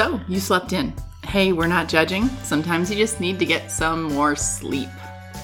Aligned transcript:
So, 0.00 0.18
you 0.28 0.40
slept 0.40 0.72
in. 0.72 0.94
Hey, 1.26 1.52
we're 1.52 1.66
not 1.66 1.86
judging. 1.86 2.30
Sometimes 2.42 2.90
you 2.90 2.96
just 2.96 3.20
need 3.20 3.38
to 3.38 3.44
get 3.44 3.70
some 3.70 4.04
more 4.04 4.34
sleep. 4.34 4.88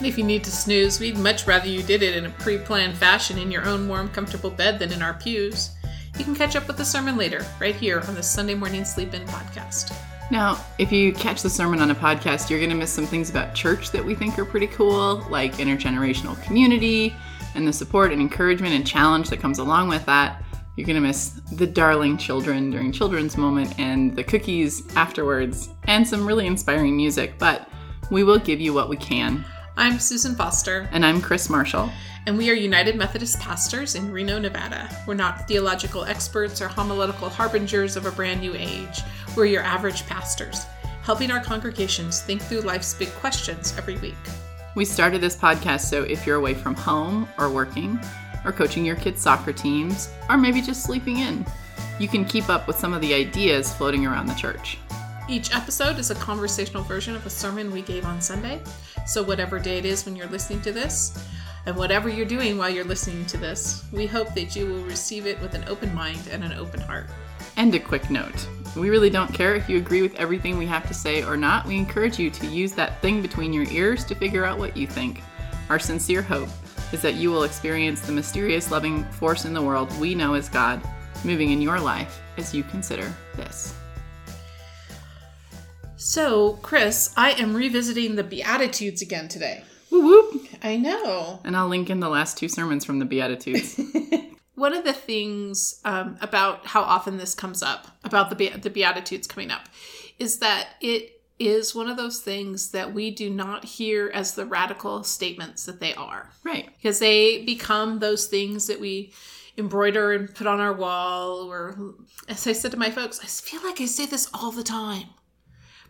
If 0.03 0.17
you 0.17 0.25
need 0.25 0.45
to 0.45 0.51
snooze, 0.51 0.99
we'd 0.99 1.19
much 1.19 1.47
rather 1.47 1.69
you 1.69 1.83
did 1.83 2.03
it 2.03 2.17
in 2.17 2.25
a 2.25 2.31
pre 2.31 2.57
planned 2.57 2.97
fashion 2.97 3.37
in 3.37 3.51
your 3.51 3.67
own 3.67 3.87
warm, 3.87 4.09
comfortable 4.09 4.49
bed 4.49 4.79
than 4.79 4.93
in 4.93 5.03
our 5.03 5.13
pews. 5.13 5.73
You 6.19 6.25
can 6.25 6.35
catch 6.35 6.57
up 6.57 6.67
with 6.69 6.79
the 6.79 6.87
sermon 6.87 7.19
later, 7.19 7.45
right 7.61 7.77
here 7.77 8.01
on 8.09 8.15
the 8.15 8.23
Sunday 8.23 8.55
Morning 8.55 8.87
Sleep 8.87 9.13
In 9.13 9.27
podcast. 9.27 9.95
Now, 10.31 10.59
if 10.79 10.91
you 10.91 11.13
catch 11.13 11.43
the 11.43 11.51
sermon 11.51 11.81
on 11.81 11.91
a 11.91 11.95
podcast, 11.95 12.49
you're 12.49 12.59
going 12.59 12.71
to 12.71 12.77
miss 12.77 12.91
some 12.91 13.07
things 13.07 13.29
about 13.29 13.55
church 13.55 13.91
that 13.91 14.03
we 14.03 14.15
think 14.15 14.39
are 14.39 14.47
pretty 14.47 14.69
cool, 14.69 15.23
like 15.29 15.57
intergenerational 15.57 16.43
community 16.43 17.15
and 17.55 17.69
the 17.69 17.75
support 17.75 18.11
and 18.11 18.23
encouragement 18.23 18.73
and 18.73 18.87
challenge 18.87 19.29
that 19.29 19.39
comes 19.39 19.59
along 19.59 19.89
with 19.91 20.07
that. 20.07 20.43
You're 20.77 20.87
going 20.87 20.97
to 20.97 21.01
miss 21.01 21.41
the 21.53 21.67
darling 21.67 22.19
children 22.19 22.71
during 22.71 22.93
children's 22.93 23.39
moment 23.39 23.79
and 23.79 24.15
the 24.15 24.23
cookies 24.23 24.83
afterwards 24.95 25.71
and 25.85 26.07
some 26.07 26.27
really 26.27 26.47
inspiring 26.47 26.95
music, 26.95 27.39
but 27.39 27.71
we 28.11 28.25
will 28.25 28.39
give 28.39 28.61
you 28.61 28.75
what 28.75 28.91
we 28.91 28.97
can. 28.99 29.43
I'm 29.79 29.99
Susan 29.99 30.35
Foster, 30.35 30.87
And 30.93 31.05
I'm 31.05 31.21
Chris 31.23 31.49
Marshall. 31.49 31.91
and 32.27 32.37
we 32.37 32.51
are 32.51 32.55
United 32.55 32.95
Methodist 32.97 33.41
pastors 33.41 33.95
in 33.95 34.13
Reno, 34.13 34.39
Nevada. 34.39 34.95
We're 35.07 35.15
not 35.15 35.49
theological 35.49 36.05
experts 36.05 36.61
or 36.61 36.69
homiletical 36.69 37.31
harbingers 37.31 37.97
of 37.97 38.05
a 38.05 38.11
brand 38.11 38.41
new 38.43 38.55
age. 38.55 39.01
We're 39.35 39.47
your 39.47 39.63
average 39.63 40.07
pastors, 40.07 40.67
helping 41.03 41.31
our 41.31 41.41
congregations 41.43 42.21
think 42.21 42.43
through 42.43 42.61
life's 42.61 42.93
big 42.93 43.11
questions 43.15 43.75
every 43.79 43.97
week. 43.99 44.15
We 44.75 44.85
started 44.85 45.23
this 45.23 45.37
podcast 45.37 45.83
so 45.83 46.03
if 46.03 46.27
you're 46.27 46.37
away 46.37 46.53
from 46.53 46.75
home 46.75 47.27
or 47.39 47.49
working, 47.49 47.99
or 48.45 48.53
coaching 48.53 48.85
your 48.85 48.97
kids' 48.97 49.23
soccer 49.23 49.53
teams, 49.53 50.11
or 50.29 50.37
maybe 50.37 50.61
just 50.61 50.83
sleeping 50.83 51.19
in, 51.19 51.47
you 51.99 52.09
can 52.09 52.25
keep 52.25 52.49
up 52.49 52.67
with 52.67 52.77
some 52.77 52.93
of 52.93 53.01
the 53.01 53.15
ideas 53.15 53.73
floating 53.75 54.07
around 54.07 54.27
the 54.27 54.35
church. 54.35 54.79
Each 55.29 55.55
episode 55.55 55.99
is 55.99 56.11
a 56.11 56.15
conversational 56.17 56.85
version 56.85 57.17
of 57.17 57.27
a 57.27 57.31
sermon 57.31 57.73
we 57.73 57.83
gave 57.83 58.05
on 58.05 58.21
Sunday. 58.21 58.61
So, 59.07 59.23
whatever 59.23 59.59
day 59.59 59.79
it 59.79 59.85
is 59.85 60.05
when 60.05 60.15
you're 60.15 60.29
listening 60.29 60.61
to 60.63 60.73
this, 60.73 61.19
and 61.67 61.77
whatever 61.77 62.09
you're 62.09 62.27
doing 62.27 62.59
while 62.59 62.71
you're 62.71 62.85
listening 62.85 63.27
to 63.27 63.37
this, 63.37 63.85
we 63.93 64.07
hope 64.07 64.35
that 64.35 64.55
you 64.55 64.67
will 64.67 64.85
receive 64.85 65.27
it 65.27 65.41
with 65.41 65.55
an 65.55 65.65
open 65.67 65.93
mind 65.95 66.29
and 66.31 66.45
an 66.45 66.53
open 66.53 66.81
heart. 66.81 67.07
And 67.57 67.75
a 67.75 67.81
quick 67.81 68.11
note 68.11 68.47
we 68.77 68.91
really 68.91 69.11
don't 69.11 69.33
care 69.33 69.55
if 69.55 69.69
you 69.69 69.79
agree 69.79 70.03
with 70.03 70.15
everything 70.17 70.59
we 70.59 70.67
have 70.67 70.87
to 70.87 70.95
say 70.95 71.23
or 71.23 71.37
not. 71.37 71.67
We 71.67 71.77
encourage 71.77 72.19
you 72.19 72.31
to 72.31 72.47
use 72.47 72.73
that 72.73 73.01
thing 73.01 73.23
between 73.23 73.53
your 73.53 73.65
ears 73.71 74.05
to 74.05 74.15
figure 74.15 74.45
out 74.45 74.59
what 74.59 74.77
you 74.77 74.87
think. 74.87 75.23
Our 75.71 75.79
sincere 75.79 76.23
hope 76.23 76.51
is 76.93 77.03
that 77.03 77.15
you 77.15 77.31
will 77.31 77.43
experience 77.43 78.01
the 78.01 78.13
mysterious 78.13 78.71
loving 78.71 79.05
force 79.05 79.45
in 79.45 79.55
the 79.55 79.63
world 79.63 79.91
we 79.99 80.15
know 80.15 80.35
as 80.35 80.49
God 80.49 80.81
moving 81.25 81.51
in 81.51 81.61
your 81.61 81.81
life 81.81 82.21
as 82.37 82.55
you 82.55 82.63
consider 82.63 83.13
this. 83.37 83.75
So, 85.97 86.55
Chris, 86.63 87.13
I 87.17 87.33
am 87.33 87.55
revisiting 87.57 88.17
the 88.17 88.23
Beatitudes 88.23 89.03
again 89.03 89.29
today. 89.29 89.65
Whoop 89.91 90.33
whoop! 90.33 90.49
I 90.63 90.77
know. 90.77 91.41
And 91.45 91.57
I'll 91.57 91.69
link 91.69 91.91
in 91.91 92.01
the 92.01 92.09
last 92.09 92.37
two 92.37 92.49
sermons 92.49 92.85
from 92.85 92.99
the 92.99 93.05
Beatitudes. 93.05 93.81
One 94.55 94.75
of 94.75 94.85
the 94.85 94.93
things 94.93 95.81
um, 95.85 96.17
about 96.21 96.67
how 96.67 96.83
often 96.83 97.19
this 97.19 97.35
comes 97.35 97.63
up, 97.63 97.89
about 98.05 98.31
the, 98.31 98.37
Be- 98.37 98.51
the 98.51 98.71
Beatitudes 98.71 99.27
coming 99.27 99.51
up, 99.51 99.69
is 100.19 100.39
that 100.39 100.69
it 100.81 101.16
is 101.39 101.75
one 101.75 101.89
of 101.89 101.97
those 101.97 102.21
things 102.21 102.71
that 102.71 102.93
we 102.95 103.11
do 103.11 103.29
not 103.29 103.65
hear 103.65 104.11
as 104.15 104.35
the 104.35 104.47
radical 104.47 105.03
statements 105.05 105.67
that 105.67 105.81
they 105.81 105.95
are. 105.95 106.31
right. 106.45 106.69
because 106.77 106.99
they 106.99 107.45
become 107.45 107.99
those 107.99 108.27
things 108.27 108.67
that 108.67 108.81
we 108.81 109.13
embroider 109.59 110.13
and 110.13 110.35
put 110.35 110.47
on 110.47 110.61
our 110.61 110.75
wall 110.75 111.51
or 111.51 111.95
as 112.29 112.47
i 112.47 112.53
said 112.53 112.71
to 112.71 112.77
my 112.77 112.91
folks 112.91 113.21
i 113.23 113.27
feel 113.27 113.63
like 113.63 113.81
i 113.81 113.87
say 113.87 114.05
this 114.05 114.29
all 114.35 114.51
the 114.51 114.63
time 114.63 115.07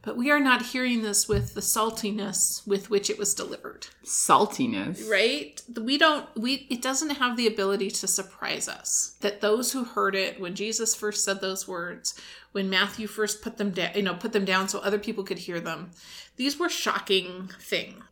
but 0.06 0.16
we 0.16 0.30
are 0.30 0.38
not 0.38 0.62
hearing 0.62 1.02
this 1.02 1.28
with 1.28 1.54
the 1.54 1.60
saltiness 1.60 2.64
with 2.64 2.88
which 2.88 3.10
it 3.10 3.18
was 3.18 3.34
delivered. 3.34 3.88
Saltiness. 4.04 5.10
right? 5.10 5.60
We 5.76 5.98
don't 5.98 6.26
we 6.36 6.68
it 6.70 6.80
doesn't 6.80 7.10
have 7.16 7.36
the 7.36 7.48
ability 7.48 7.90
to 7.90 8.06
surprise 8.06 8.68
us 8.68 9.16
that 9.20 9.40
those 9.40 9.72
who 9.72 9.82
heard 9.84 10.14
it 10.14 10.40
when 10.40 10.54
jesus 10.54 10.94
first 10.94 11.24
said 11.24 11.40
those 11.40 11.66
words 11.66 12.14
when 12.52 12.70
matthew 12.70 13.06
first 13.06 13.42
put 13.42 13.56
them 13.56 13.70
down 13.70 13.90
you 13.94 14.02
know 14.02 14.14
put 14.14 14.32
them 14.32 14.44
down 14.44 14.68
so 14.68 14.78
other 14.78 14.98
people 14.98 15.24
could 15.24 15.38
hear 15.38 15.60
them 15.60 15.90
these 16.36 16.58
were 16.58 16.68
shocking 16.68 17.50
things 17.60 18.02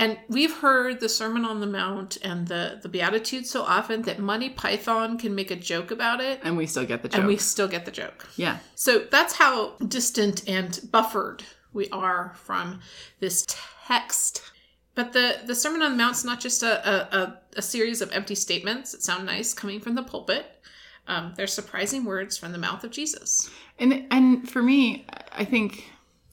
and 0.00 0.18
we've 0.28 0.56
heard 0.56 0.98
the 0.98 1.10
Sermon 1.10 1.44
on 1.44 1.60
the 1.60 1.66
Mount 1.66 2.16
and 2.22 2.48
the, 2.48 2.80
the 2.82 2.88
Beatitudes 2.88 3.50
so 3.50 3.62
often 3.62 4.00
that 4.02 4.18
Monty 4.18 4.48
Python 4.48 5.18
can 5.18 5.34
make 5.34 5.50
a 5.50 5.56
joke 5.56 5.90
about 5.90 6.22
it, 6.22 6.40
And 6.42 6.56
we 6.56 6.66
still 6.66 6.86
get 6.86 7.02
the 7.02 7.08
joke. 7.10 7.18
and 7.18 7.28
we 7.28 7.36
still 7.36 7.68
get 7.68 7.84
the 7.84 7.90
joke. 7.90 8.26
yeah. 8.36 8.60
So 8.74 9.00
that's 9.10 9.34
how 9.34 9.76
distant 9.86 10.48
and 10.48 10.80
buffered 10.90 11.44
we 11.74 11.90
are 11.90 12.32
from 12.34 12.80
this 13.20 13.44
text. 13.86 14.42
But 14.94 15.12
the, 15.12 15.40
the 15.44 15.54
Sermon 15.54 15.82
on 15.82 15.92
the 15.92 15.98
Mount's 15.98 16.24
not 16.24 16.40
just 16.40 16.62
a, 16.62 17.14
a, 17.14 17.38
a, 17.56 17.62
series 17.62 18.00
of 18.00 18.10
empty 18.10 18.34
statements 18.34 18.92
that 18.92 19.02
sound 19.02 19.26
nice 19.26 19.52
coming 19.52 19.80
from 19.80 19.96
the 19.96 20.02
pulpit. 20.02 20.46
Um, 21.08 21.34
they're 21.36 21.46
surprising 21.46 22.06
words 22.06 22.38
from 22.38 22.52
the 22.52 22.58
mouth 22.58 22.84
of 22.84 22.90
Jesus. 22.90 23.50
And 23.78 24.06
and 24.10 24.48
for 24.48 24.62
me, 24.62 25.06
I 25.32 25.44
think 25.44 25.84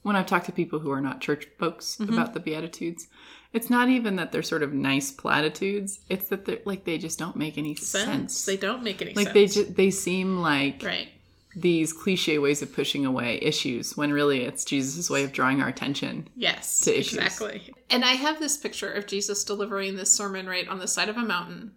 when 0.02 0.16
I've 0.16 0.26
talked 0.26 0.46
to 0.46 0.52
people 0.52 0.78
who 0.78 0.90
are 0.90 1.00
not 1.00 1.20
church 1.20 1.46
folks 1.58 1.98
about 2.00 2.34
the 2.34 2.40
Beatitudes, 2.40 3.08
it's 3.52 3.70
not 3.70 3.88
even 3.88 4.16
that 4.16 4.30
they're 4.30 4.42
sort 4.42 4.62
of 4.62 4.72
nice 4.72 5.10
platitudes. 5.10 6.00
It's 6.08 6.28
that 6.28 6.44
they're 6.44 6.58
like 6.64 6.84
they 6.84 6.98
just 6.98 7.18
don't 7.18 7.36
make 7.36 7.56
any 7.56 7.74
sense. 7.74 8.04
Sense. 8.04 8.44
They 8.44 8.56
don't 8.56 8.82
make 8.82 9.00
any 9.00 9.14
like 9.14 9.26
sense. 9.26 9.26
Like 9.26 9.34
they 9.34 9.46
just 9.46 9.76
they 9.76 9.90
seem 9.90 10.38
like 10.38 10.82
right. 10.84 11.08
these 11.56 11.92
cliche 11.92 12.38
ways 12.38 12.60
of 12.60 12.74
pushing 12.74 13.06
away 13.06 13.38
issues 13.40 13.96
when 13.96 14.12
really 14.12 14.44
it's 14.44 14.64
Jesus' 14.64 15.08
way 15.08 15.24
of 15.24 15.32
drawing 15.32 15.62
our 15.62 15.68
attention. 15.68 16.28
Yes, 16.36 16.80
to 16.80 16.98
issues. 16.98 17.18
exactly. 17.18 17.72
And 17.88 18.04
I 18.04 18.12
have 18.12 18.38
this 18.38 18.56
picture 18.56 18.92
of 18.92 19.06
Jesus 19.06 19.44
delivering 19.44 19.96
this 19.96 20.12
sermon 20.12 20.46
right 20.46 20.68
on 20.68 20.78
the 20.78 20.88
side 20.88 21.08
of 21.08 21.16
a 21.16 21.22
mountain. 21.22 21.72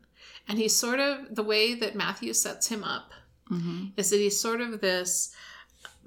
And 0.48 0.58
he's 0.58 0.76
sort 0.76 1.00
of 1.00 1.36
the 1.36 1.44
way 1.44 1.76
that 1.76 1.96
Matthew 1.96 2.34
sets 2.34 2.68
him 2.68 2.84
up 2.84 3.12
mm-hmm. 3.50 3.86
is 3.96 4.10
that 4.10 4.18
he's 4.18 4.40
sort 4.40 4.60
of 4.60 4.82
this 4.82 5.34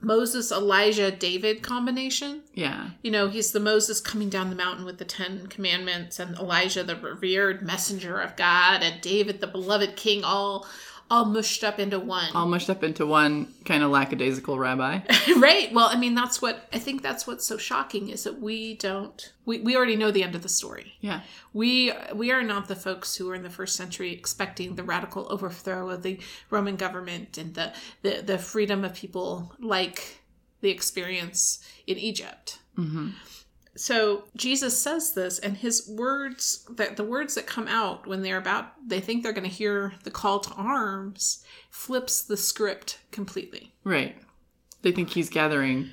Moses, 0.05 0.53
Elijah, 0.53 1.11
David 1.11 1.63
combination. 1.63 2.43
Yeah. 2.53 2.91
You 3.03 3.11
know, 3.11 3.29
he's 3.29 3.53
the 3.53 3.61
Moses 3.61 4.01
coming 4.01 4.29
down 4.29 4.51
the 4.51 4.57
mountain 4.57 4.85
with 4.85 4.99
the 4.99 5.05
Ten 5.05 5.47
Commandments, 5.47 6.19
and 6.19 6.37
Elijah, 6.37 6.85
the 6.85 6.97
revered 6.97 7.63
messenger 7.63 8.21
of 8.21 8.37
God, 8.37 8.83
and 8.83 9.01
David, 9.01 9.41
the 9.41 9.47
beloved 9.47 9.97
king, 9.97 10.25
all 10.25 10.67
all 11.11 11.27
mushed 11.27 11.63
up 11.63 11.79
into 11.79 12.01
one. 12.01 12.31
All 12.35 12.47
mushed 12.47 12.71
up 12.71 12.83
into 12.83 13.07
one 13.07 13.53
kind 13.65 13.83
of 13.83 13.91
lackadaisical 13.91 14.59
rabbi. 14.59 15.01
right 15.39 15.73
well 15.73 15.87
i 15.87 15.97
mean 15.97 16.15
that's 16.15 16.41
what 16.41 16.69
i 16.73 16.79
think 16.79 17.03
that's 17.03 17.27
what's 17.27 17.47
so 17.47 17.57
shocking 17.57 18.09
is 18.09 18.25
that 18.25 18.41
we 18.41 18.75
don't 18.75 19.33
we, 19.45 19.61
we 19.61 19.77
already 19.77 19.97
know 19.97 20.11
the 20.11 20.23
end 20.23 20.35
of 20.35 20.43
the 20.43 20.49
story 20.49 20.95
Yeah. 21.01 21.21
we 21.53 21.93
we 22.15 22.31
are 22.31 22.43
not 22.43 22.69
the 22.69 22.77
folks 22.77 23.17
who 23.17 23.27
were 23.27 23.35
in 23.35 23.43
the 23.43 23.51
first 23.51 23.77
century 23.77 24.13
expecting 24.13 24.75
the 24.75 24.83
radical 24.83 25.27
overthrow 25.31 25.91
of 25.91 26.03
the 26.03 26.19
roman 26.51 26.77
government 26.77 27.39
and 27.39 27.55
the 27.55 27.73
the, 28.03 28.23
the 28.23 28.39
freedom 28.39 28.85
of 28.85 28.95
people 28.95 29.53
like 29.59 30.23
the 30.61 30.71
experience 30.71 31.63
in 31.87 31.99
egypt 31.99 32.59
mm-hmm. 32.79 33.11
So 33.77 34.25
jesus 34.37 34.81
says 34.81 35.15
this 35.15 35.39
and 35.41 35.57
his 35.57 35.89
words 35.89 36.67
that 36.77 36.97
the 36.97 37.05
words 37.05 37.35
that 37.35 37.47
come 37.47 37.67
out 37.69 38.07
when 38.07 38.23
they're 38.23 38.39
about 38.39 38.67
they 38.87 39.01
think 39.01 39.23
they're 39.23 39.33
going 39.33 39.49
to 39.49 39.55
hear 39.55 39.93
the 40.05 40.11
call 40.11 40.39
to 40.41 40.53
arms 40.55 41.45
flips 41.71 42.23
the 42.23 42.37
script 42.37 42.99
completely 43.11 43.73
Right. 43.85 44.17
They 44.83 44.93
think 44.93 45.11
he's 45.11 45.29
gathering 45.31 45.91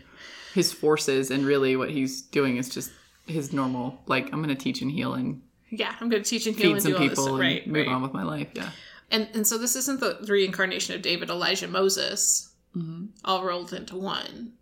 his 0.54 0.72
forces, 0.74 1.32
and 1.32 1.46
really 1.46 1.76
what 1.78 1.90
he's 1.92 2.22
doing 2.22 2.58
is 2.58 2.68
just 2.70 2.92
his 3.26 3.54
normal, 3.54 4.02
like, 4.06 4.26
I'm 4.34 4.42
going 4.44 4.56
to 4.56 4.62
teach 4.64 4.82
and 4.82 4.92
heal 4.92 5.14
and 5.14 5.42
yeah, 5.70 5.96
I'm 6.02 6.10
going 6.10 6.22
to 6.24 6.30
teach 6.30 6.46
and 6.46 6.56
heal 6.56 6.68
feed 6.68 6.72
and 6.74 6.82
some 6.82 6.92
do 6.92 6.98
all 6.98 7.04
this. 7.04 7.10
people 7.20 7.28
and 7.30 7.40
Right, 7.40 7.66
move 7.68 7.88
right. 7.88 7.94
on 7.96 8.02
with 8.02 8.14
my 8.14 8.24
life. 8.24 8.48
Yeah. 8.54 8.70
And 9.10 9.28
and 9.34 9.48
so 9.48 9.58
this 9.58 9.76
isn't 9.78 10.00
the 10.02 10.20
reincarnation 10.28 10.94
of 10.96 11.02
David, 11.02 11.30
Elijah, 11.30 11.68
Moses, 11.68 12.54
Mm-hmm. 12.76 13.06
all 13.26 13.44
rolled 13.46 13.74
into 13.74 13.96
one. 13.98 14.54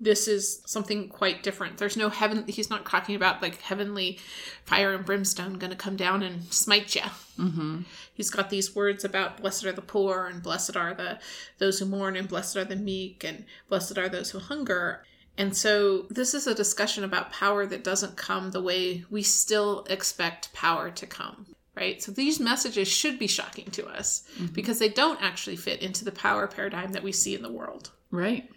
This 0.00 0.26
is 0.26 0.60
something 0.66 1.08
quite 1.08 1.42
different. 1.42 1.78
There's 1.78 1.96
no 1.96 2.08
heaven. 2.08 2.44
He's 2.48 2.70
not 2.70 2.84
talking 2.84 3.14
about 3.14 3.40
like 3.40 3.60
heavenly 3.60 4.18
fire 4.64 4.92
and 4.92 5.04
brimstone 5.04 5.54
going 5.54 5.70
to 5.70 5.76
come 5.76 5.96
down 5.96 6.22
and 6.22 6.52
smite 6.52 6.94
you. 6.94 7.02
Mm-hmm. 7.38 7.82
He's 8.12 8.30
got 8.30 8.50
these 8.50 8.74
words 8.74 9.04
about 9.04 9.38
blessed 9.38 9.64
are 9.64 9.72
the 9.72 9.82
poor 9.82 10.26
and 10.26 10.42
blessed 10.42 10.76
are 10.76 10.94
the 10.94 11.18
those 11.58 11.78
who 11.78 11.86
mourn 11.86 12.16
and 12.16 12.28
blessed 12.28 12.56
are 12.56 12.64
the 12.64 12.76
meek 12.76 13.24
and 13.24 13.44
blessed 13.68 13.96
are 13.96 14.08
those 14.08 14.30
who 14.30 14.40
hunger. 14.40 15.04
And 15.38 15.56
so 15.56 16.02
this 16.10 16.34
is 16.34 16.46
a 16.46 16.54
discussion 16.54 17.04
about 17.04 17.32
power 17.32 17.66
that 17.66 17.84
doesn't 17.84 18.16
come 18.16 18.50
the 18.50 18.62
way 18.62 19.04
we 19.10 19.22
still 19.22 19.84
expect 19.88 20.52
power 20.52 20.90
to 20.90 21.06
come. 21.06 21.46
Right? 21.76 22.00
So 22.00 22.12
these 22.12 22.38
messages 22.38 22.86
should 22.86 23.18
be 23.18 23.26
shocking 23.26 23.70
to 23.72 23.86
us 23.86 24.22
because 24.52 24.78
they 24.78 24.88
don't 24.88 25.20
actually 25.20 25.56
fit 25.56 25.82
into 25.82 26.04
the 26.04 26.12
power 26.12 26.46
paradigm 26.46 26.92
that 26.92 27.02
we 27.02 27.10
see 27.10 27.34
in 27.34 27.42
the 27.42 27.50
world. 27.50 27.90
Right. 28.12 28.48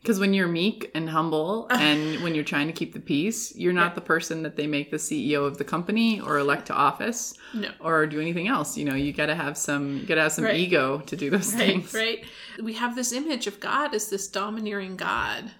Because 0.00 0.20
when 0.20 0.32
you're 0.32 0.46
meek 0.48 0.90
and 0.94 1.10
humble 1.10 1.66
and 1.70 2.22
when 2.22 2.34
you're 2.34 2.44
trying 2.44 2.68
to 2.68 2.72
keep 2.72 2.92
the 2.92 3.00
peace, 3.00 3.54
you're 3.56 3.72
not 3.72 3.94
the 3.94 4.00
person 4.00 4.42
that 4.44 4.56
they 4.56 4.66
make 4.66 4.90
the 4.90 4.96
CEO 4.96 5.44
of 5.44 5.58
the 5.58 5.64
company 5.64 6.20
or 6.20 6.38
elect 6.38 6.66
to 6.66 6.72
office 6.74 7.34
No. 7.52 7.70
or 7.80 8.06
do 8.06 8.20
anything 8.20 8.46
else. 8.48 8.76
You 8.78 8.84
know, 8.84 8.94
you 8.94 9.12
gotta 9.12 9.34
have 9.34 9.58
some 9.58 9.98
you 9.98 10.06
gotta 10.06 10.22
have 10.22 10.32
some 10.32 10.44
Right. 10.44 10.56
ego 10.56 11.00
to 11.00 11.16
do 11.16 11.30
those 11.30 11.52
right, 11.54 11.58
things. 11.66 11.92
right. 11.94 12.24
We 12.62 12.74
have 12.74 12.94
this 12.94 13.12
image 13.12 13.46
of 13.46 13.58
God 13.60 13.94
as 13.94 14.08
this 14.08 14.28
domineering 14.28 14.96
God 14.96 15.50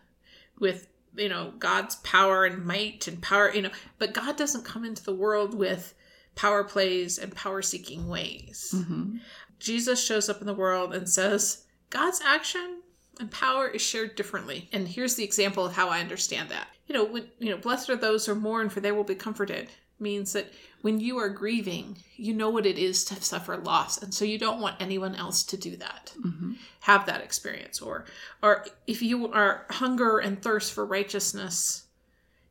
with 0.59 0.87
you 1.17 1.29
know 1.29 1.53
God's 1.59 1.97
power 1.97 2.45
and 2.45 2.65
might 2.65 3.09
and 3.09 3.21
power, 3.21 3.53
you 3.53 3.63
know, 3.63 3.71
but 3.99 4.13
God 4.15 4.37
doesn't 4.37 4.65
come 4.65 4.85
into 4.85 5.03
the 5.05 5.15
world 5.15 5.53
with 5.53 5.95
power 6.37 6.63
plays 6.63 7.19
and 7.19 7.35
power 7.35 7.61
seeking 7.61 8.07
ways. 8.07 8.73
Mhm. 8.77 9.19
Jesus 9.59 10.03
shows 10.05 10.29
up 10.29 10.41
in 10.41 10.47
the 10.47 10.55
world 10.55 10.95
and 10.95 11.09
says, 11.09 11.65
God's 11.91 12.21
action 12.25 12.78
and 13.19 13.31
power 13.31 13.69
is 13.69 13.83
shared 13.83 14.17
differently. 14.17 14.69
And 14.73 14.87
here's 14.89 15.15
the 15.15 15.25
example 15.25 15.67
of 15.67 15.73
how 15.73 15.89
I 15.89 16.01
understand 16.01 16.49
that. 16.51 16.69
You 16.87 16.95
know, 16.95 17.05
when, 17.05 17.29
you 17.39 17.51
know, 17.51 17.57
blessed 17.59 17.91
are 17.91 17.97
those 17.97 18.27
who 18.27 18.35
mourn, 18.35 18.69
for 18.69 18.81
they 18.81 18.93
will 18.93 19.05
be 19.05 19.15
comforted. 19.15 19.69
Means 20.01 20.33
that 20.33 20.53
when 20.83 21.01
you 21.01 21.19
are 21.19 21.29
grieving, 21.29 21.99
you 22.17 22.33
know 22.33 22.51
what 22.51 22.67
it 22.67 22.79
is 22.79 23.05
to 23.07 23.21
suffer 23.21 23.57
loss, 23.57 24.01
and 24.01 24.15
so 24.15 24.25
you 24.25 24.39
don't 24.39 24.61
want 24.61 24.77
anyone 24.81 25.17
else 25.17 25.43
to 25.43 25.57
do 25.57 25.77
that, 25.77 26.13
Mhm. 26.25 26.57
have 26.83 27.05
that 27.07 27.21
experience. 27.21 27.81
Or, 27.81 28.05
or 28.41 28.65
if 28.87 29.03
you 29.03 29.33
are 29.33 29.67
hunger 29.71 30.19
and 30.19 30.41
thirst 30.41 30.73
for 30.73 30.87
righteousness, 30.87 31.83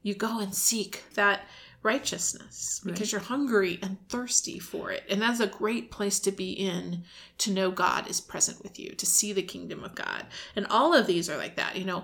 you 0.03 0.13
go 0.13 0.39
and 0.39 0.53
seek 0.53 1.05
that 1.13 1.47
righteousness 1.87 2.81
because 2.83 2.99
Right. 3.01 3.11
you're 3.13 3.21
hungry 3.21 3.79
and 3.81 3.97
thirsty 4.09 4.59
for 4.59 4.91
it. 4.91 5.03
And 5.09 5.21
that's 5.21 5.39
a 5.39 5.47
great 5.47 5.89
place 5.91 6.19
to 6.21 6.31
be 6.31 6.51
in 6.51 7.03
to 7.39 7.51
know 7.51 7.71
God 7.71 8.09
is 8.09 8.19
present 8.21 8.61
with 8.63 8.77
you, 8.79 8.91
to 8.91 9.05
see 9.05 9.33
the 9.33 9.41
kingdom 9.43 9.83
of 9.83 9.95
God. 9.95 10.25
And 10.55 10.65
all 10.67 10.93
of 10.93 11.07
these 11.07 11.29
are 11.29 11.37
like 11.37 11.55
that, 11.55 11.75
you 11.77 11.85
know. 11.85 12.03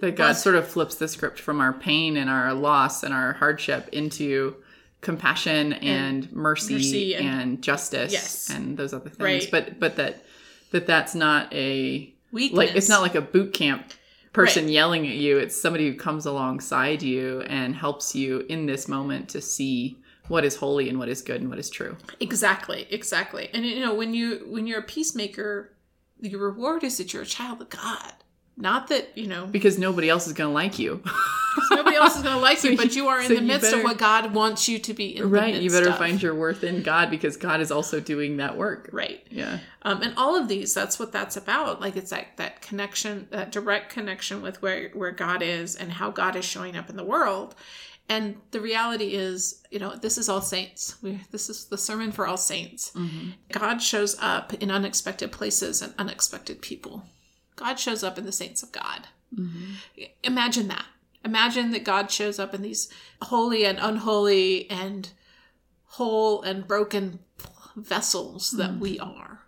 That 0.00 0.16
God 0.16 0.32
sort 0.36 0.54
of 0.56 0.66
flips 0.66 0.94
the 0.94 1.08
script 1.08 1.38
from 1.40 1.60
our 1.60 1.72
pain 1.72 2.16
and 2.16 2.30
our 2.30 2.54
loss 2.54 3.02
and 3.02 3.12
our 3.12 3.34
hardship 3.34 3.88
into 3.92 4.56
compassion 5.02 5.74
and, 5.74 6.32
mercy, 6.32 6.74
mercy 6.74 7.14
and, 7.14 7.28
and- 7.40 7.62
justice 7.62 8.12
Yes. 8.12 8.48
and 8.50 8.76
those 8.78 8.94
other 8.94 9.10
things. 9.10 9.20
Right. 9.20 9.48
But 9.50 9.78
but 9.78 9.96
that 9.96 10.24
that 10.70 10.86
that's 10.86 11.14
not 11.14 11.52
a 11.52 12.12
weakness. 12.32 12.56
like 12.56 12.74
it's 12.74 12.88
not 12.88 13.02
like 13.02 13.14
a 13.14 13.20
boot 13.20 13.52
camp 13.52 13.92
person 14.34 14.64
Right. 14.64 14.72
yelling 14.74 15.06
at 15.06 15.14
you 15.14 15.38
it's 15.38 15.58
somebody 15.60 15.88
who 15.90 15.96
comes 15.96 16.26
alongside 16.26 17.02
you 17.02 17.40
and 17.42 17.74
helps 17.74 18.14
you 18.14 18.40
in 18.50 18.66
this 18.66 18.86
moment 18.88 19.28
to 19.30 19.40
see 19.40 19.96
what 20.28 20.44
is 20.44 20.56
holy 20.56 20.88
and 20.90 20.98
what 20.98 21.08
is 21.08 21.22
good 21.22 21.40
and 21.40 21.48
what 21.50 21.58
is 21.58 21.70
true 21.70 21.96
Exactly, 22.20 22.86
exactly. 22.90 23.48
And 23.54 23.64
you 23.64 23.80
know, 23.80 23.94
when 23.94 24.12
you 24.14 24.44
when 24.48 24.66
you're 24.66 24.80
a 24.80 24.82
peacemaker, 24.82 25.72
the 26.20 26.34
reward 26.36 26.82
is 26.84 26.96
that 26.98 27.12
you're 27.12 27.22
a 27.22 27.26
child 27.26 27.60
of 27.62 27.68
God. 27.70 28.12
Not 28.56 28.88
that, 28.88 29.16
you 29.18 29.26
know, 29.26 29.46
because 29.46 29.78
nobody 29.78 30.08
else 30.08 30.26
is 30.26 30.32
going 30.32 30.50
to 30.50 30.54
like 30.54 30.78
you 30.78 31.02
nobody 31.70 31.96
else 31.96 32.16
is 32.16 32.22
going 32.22 32.34
to 32.34 32.40
like 32.40 32.58
So 32.64 32.68
you, 32.70 32.76
but 32.76 32.94
you- 32.96 33.08
are 33.08 33.20
in 33.20 33.26
so 33.28 33.34
the 33.34 33.40
midst 33.40 33.62
better- 33.62 33.78
of 33.78 33.84
what 33.84 33.98
God 33.98 34.32
wants 34.34 34.68
you 34.68 34.78
to 34.78 34.94
be 34.94 35.16
in 35.16 35.22
the 35.22 35.28
right 35.28 35.54
you 35.54 35.70
better 35.70 35.88
of. 35.90 35.98
find 35.98 36.20
your 36.22 36.34
worth 36.34 36.62
in 36.64 36.82
god 36.82 37.10
because 37.10 37.36
god 37.36 37.60
is 37.60 37.70
also 37.70 38.00
doing 38.00 38.36
that 38.38 38.56
work 38.56 38.88
right. 38.92 39.24
yeah 39.30 39.58
Um, 39.82 40.02
and 40.02 40.14
all 40.16 40.34
of 40.36 40.48
these, 40.48 40.72
that's 40.74 40.98
what 40.98 41.12
that's 41.12 41.36
about. 41.36 41.80
Like 41.80 41.96
it's 41.96 42.10
like 42.12 42.36
that 42.36 42.60
connection, 42.62 43.26
that 43.30 43.52
direct 43.52 43.92
connection 43.92 44.40
with 44.42 44.62
where 44.62 44.90
where 44.94 45.10
God 45.12 45.42
is 45.42 45.76
and 45.76 45.92
how 45.92 46.10
God 46.10 46.36
is 46.36 46.44
showing 46.44 46.76
up 46.76 46.88
in 46.90 46.96
the 46.96 47.04
world. 47.04 47.54
And 48.08 48.36
the 48.50 48.60
reality 48.60 49.14
is, 49.14 49.62
you 49.70 49.78
know, 49.78 49.94
this 49.96 50.16
is 50.18 50.28
all 50.28 50.42
saints. 50.42 50.96
We, 51.02 51.20
this 51.30 51.48
is 51.48 51.66
the 51.66 51.78
sermon 51.78 52.12
for 52.12 52.26
all 52.26 52.36
saints. 52.36 52.92
Mm-hmm. 52.94 53.30
God 53.52 53.78
shows 53.82 54.16
up 54.20 54.52
in 54.54 54.70
unexpected 54.70 55.32
places 55.32 55.80
and 55.82 55.94
unexpected 55.98 56.60
people. 56.62 57.04
God 57.56 57.78
shows 57.78 58.02
up 58.04 58.18
in 58.18 58.24
the 58.24 58.32
saints 58.32 58.62
of 58.62 58.72
God. 58.72 59.08
Imagine 60.22 60.68
that. 60.68 60.86
Imagine 61.24 61.70
that 61.72 61.84
God 61.84 62.10
shows 62.10 62.38
up 62.38 62.54
in 62.54 62.62
these 62.62 62.88
holy 63.22 63.64
and 63.64 63.78
unholy 63.80 64.68
and 64.70 65.08
whole 65.86 66.42
and 66.42 66.66
broken 66.66 67.18
vessels 67.76 68.50
that 68.52 68.76
we 68.78 68.98
are. 69.00 69.40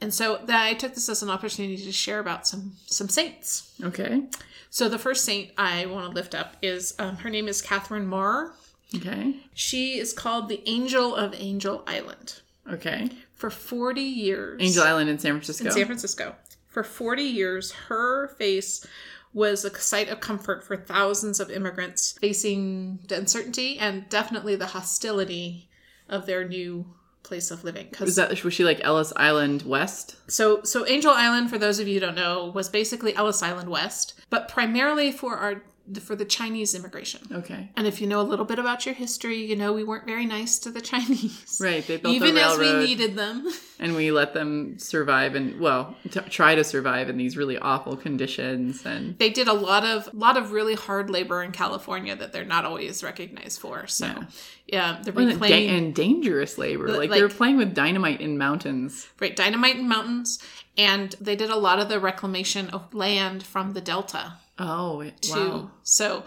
And 0.00 0.12
so 0.12 0.40
that 0.44 0.64
I 0.66 0.74
took 0.74 0.94
this 0.94 1.08
as 1.08 1.22
an 1.22 1.30
opportunity 1.30 1.76
to 1.84 1.92
share 1.92 2.18
about 2.18 2.46
some 2.46 2.72
some 2.86 3.08
saints. 3.08 3.72
okay 3.82 4.24
So 4.70 4.88
the 4.88 4.98
first 4.98 5.24
saint 5.24 5.52
I 5.56 5.86
want 5.86 6.08
to 6.08 6.14
lift 6.14 6.34
up 6.34 6.56
is 6.60 6.94
um, 6.98 7.16
her 7.18 7.30
name 7.30 7.46
is 7.48 7.62
Catherine 7.62 8.06
Maurer. 8.06 8.52
okay 8.94 9.36
She 9.54 9.98
is 9.98 10.12
called 10.12 10.48
the 10.48 10.62
Angel 10.68 11.14
of 11.14 11.34
Angel 11.36 11.82
Island. 11.86 12.40
okay 12.70 13.10
For 13.34 13.48
40 13.50 14.00
years. 14.02 14.60
angel 14.60 14.82
island 14.84 15.08
in 15.08 15.18
san 15.18 15.32
francisco 15.32 15.66
in 15.66 15.72
San 15.72 15.86
Francisco. 15.86 16.34
For 16.72 16.82
40 16.82 17.22
years, 17.22 17.72
her 17.88 18.28
face 18.28 18.86
was 19.34 19.64
a 19.64 19.78
site 19.78 20.08
of 20.08 20.20
comfort 20.20 20.64
for 20.64 20.76
thousands 20.76 21.40
of 21.40 21.50
immigrants 21.50 22.12
facing 22.20 22.98
the 23.08 23.16
uncertainty 23.16 23.78
and 23.78 24.08
definitely 24.08 24.56
the 24.56 24.66
hostility 24.66 25.68
of 26.08 26.26
their 26.26 26.46
new 26.46 26.86
place 27.22 27.50
of 27.50 27.62
living. 27.64 27.88
'Cause- 27.90 28.06
was 28.06 28.16
that 28.16 28.42
was 28.44 28.52
she 28.52 28.64
like 28.64 28.80
ellis 28.82 29.12
island 29.16 29.62
west 29.62 30.16
so, 30.28 30.62
so 30.64 30.84
Angel 30.86 31.12
Island, 31.12 31.50
for 31.50 31.56
those 31.58 31.78
of 31.78 31.86
you 31.86 31.94
who 31.94 32.00
don't 32.00 32.14
know, 32.14 32.50
was 32.54 32.68
basically 32.68 33.14
Ellis 33.14 33.42
Island 33.42 33.68
West, 33.68 34.14
but 34.30 34.48
primarily 34.48 35.12
for 35.12 35.36
our 35.36 35.62
for 36.00 36.14
the 36.16 36.24
Chinese 36.24 36.74
immigration. 36.74 37.20
okay 37.32 37.70
And 37.76 37.86
if 37.86 38.00
you 38.00 38.06
know 38.06 38.20
a 38.20 38.28
little 38.32 38.44
bit 38.44 38.58
about 38.58 38.86
your 38.86 38.94
history, 38.94 39.38
you 39.44 39.56
know 39.56 39.72
we 39.72 39.84
weren't 39.84 40.06
very 40.06 40.26
nice 40.26 40.58
to 40.60 40.70
the 40.70 40.80
Chinese, 40.92 41.58
right 41.60 41.86
they 41.86 41.96
built 41.96 42.14
even 42.14 42.34
the 42.34 42.42
as 42.42 42.58
we 42.58 42.72
needed 42.86 43.16
them. 43.16 43.48
and 43.78 43.94
we 43.96 44.10
let 44.12 44.32
them 44.34 44.78
survive 44.78 45.34
and 45.34 45.58
well 45.60 45.96
t- 46.10 46.20
try 46.30 46.54
to 46.54 46.62
survive 46.64 47.08
in 47.08 47.16
these 47.16 47.36
really 47.36 47.58
awful 47.58 47.96
conditions 47.96 48.84
and 48.86 49.18
they 49.18 49.30
did 49.30 49.48
a 49.48 49.52
lot 49.52 49.84
of 49.84 50.12
lot 50.14 50.36
of 50.36 50.52
really 50.52 50.74
hard 50.74 51.10
labor 51.10 51.42
in 51.42 51.50
California 51.52 52.14
that 52.16 52.32
they're 52.32 52.44
not 52.44 52.64
always 52.64 53.02
recognized 53.02 53.60
for. 53.60 53.86
So, 53.86 54.06
Yeah. 54.06 54.24
yeah, 54.66 55.02
the 55.04 55.18
and, 55.18 55.40
da- 55.40 55.68
and 55.68 55.94
dangerous 55.94 56.58
labor 56.58 56.88
like, 56.88 56.98
Like- 56.98 57.10
they 57.10 57.22
were 57.22 57.28
playing 57.28 57.56
with 57.56 57.74
dynamite 57.74 58.20
in 58.20 58.38
mountains 58.38 59.08
right 59.20 59.34
dynamite 59.34 59.76
in 59.76 59.88
mountains, 59.88 60.38
and 60.76 61.14
they 61.20 61.36
did 61.36 61.50
a 61.50 61.56
lot 61.56 61.78
of 61.80 61.88
the 61.88 61.98
reclamation 62.00 62.70
of 62.70 62.94
land 62.94 63.42
from 63.42 63.72
the 63.72 63.80
delta 63.80 64.34
oh 64.62 65.00
it- 65.00 65.20
too. 65.22 65.32
wow 65.34 65.70
So. 65.82 66.24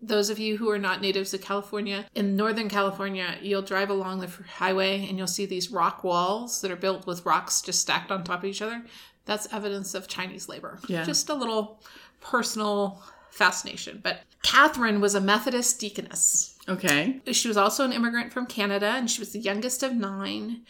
Those 0.00 0.30
of 0.30 0.38
you 0.38 0.58
who 0.58 0.70
are 0.70 0.78
not 0.78 1.00
natives 1.00 1.34
of 1.34 1.40
California, 1.40 2.06
in 2.14 2.36
Northern 2.36 2.68
California, 2.68 3.36
you'll 3.42 3.62
drive 3.62 3.90
along 3.90 4.20
the 4.20 4.30
highway 4.48 5.04
and 5.08 5.18
you'll 5.18 5.26
see 5.26 5.44
these 5.44 5.72
rock 5.72 6.04
walls 6.04 6.60
that 6.60 6.70
are 6.70 6.76
built 6.76 7.04
with 7.04 7.26
rocks 7.26 7.60
just 7.60 7.80
stacked 7.80 8.12
on 8.12 8.22
top 8.22 8.38
of 8.38 8.44
each 8.44 8.62
other. 8.62 8.84
That's 9.24 9.52
evidence 9.52 9.94
of 9.94 10.06
Chinese 10.06 10.48
labor. 10.48 10.78
Yeah. 10.86 11.02
Just 11.02 11.28
a 11.30 11.34
little 11.34 11.82
personal 12.20 13.02
fascination. 13.32 13.98
But 14.00 14.20
Catherine 14.44 15.00
was 15.00 15.16
a 15.16 15.20
Methodist 15.20 15.80
deaconess. 15.80 16.56
okay 16.68 17.20
She 17.32 17.48
was 17.48 17.56
also 17.56 17.84
an 17.84 17.92
immigrant 17.92 18.32
from 18.32 18.46
Canada, 18.46 18.86
and 18.86 19.10
she 19.10 19.20
was 19.20 19.32
the 19.32 19.40
youngest 19.40 19.82
of 19.82 19.96
nine. 19.96 20.60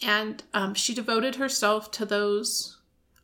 And 0.00 0.42
um, 0.54 0.72
she 0.72 0.94
devoted 0.94 1.34
herself 1.34 1.90
to 1.90 2.06
those 2.06 2.77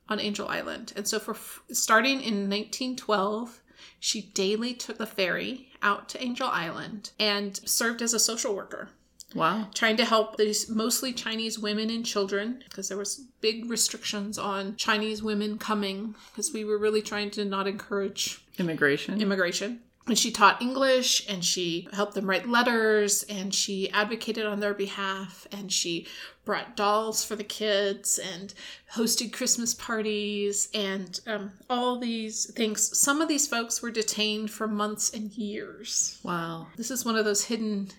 on 0.09 0.21
Angel 0.21 0.49
Island. 0.49 0.93
And 0.97 1.07
so, 1.07 1.19
for 1.19 1.37
starting 1.73 2.21
in 2.21 2.51
1912, 2.51 3.61
she 3.99 4.23
daily 4.23 4.75
took 4.75 4.99
the 4.99 5.07
ferry 5.07 5.71
out 5.83 6.09
to 6.11 6.23
Angel 6.23 6.49
Island 6.49 7.11
and 7.19 7.57
served 7.69 8.03
as 8.03 8.15
a 8.15 8.19
social 8.19 8.55
worker, 8.55 8.89
wow 9.35 9.69
trying 9.75 9.97
to 9.97 10.05
help 10.05 10.37
these 10.37 10.69
mostly 10.69 11.13
Chinese 11.13 11.59
women 11.59 11.91
and 11.91 12.05
children 12.05 12.63
because 12.69 12.89
there 12.89 12.99
was 12.99 13.27
big 13.41 13.69
restrictions 13.71 14.39
on 14.39 14.77
Chinese 14.77 15.23
women 15.23 15.59
coming 15.59 16.15
because 16.31 16.53
we 16.53 16.65
were 16.65 16.79
really 16.79 17.03
trying 17.03 17.31
to 17.31 17.45
not 17.45 17.67
encourage 17.67 18.45
immigration 18.59 19.21
immigration. 19.21 19.81
And 20.07 20.19
she 20.19 20.31
taught 20.31 20.61
English 20.61 21.27
and 21.31 21.43
she 21.43 21.89
helped 21.95 22.15
them 22.15 22.29
write 22.29 22.47
letters 22.47 23.23
and 23.23 23.55
she 23.55 23.91
advocated 23.91 24.45
on 24.45 24.61
their 24.61 24.75
behalf 24.75 25.47
and 25.51 25.73
she 25.73 26.07
brought 26.45 26.77
dolls 26.77 27.25
for 27.25 27.37
the 27.37 27.45
kids 27.45 28.19
and 28.19 28.55
hosted 28.95 29.33
Christmas 29.33 29.75
parties 29.75 30.69
and 30.75 31.21
um, 31.27 31.53
all 31.71 31.99
these 31.99 32.51
things. 32.53 32.99
Some 32.99 33.21
of 33.21 33.29
these 33.29 33.47
folks 33.47 33.83
were 33.83 33.91
detained 33.91 34.51
for 34.51 34.69
months 34.69 35.13
and 35.13 35.33
years. 35.33 36.19
wow 36.23 36.69
This 36.77 36.91
is 36.91 37.05
one 37.05 37.17
of 37.17 37.25
those 37.25 37.45
hidden 37.45 37.91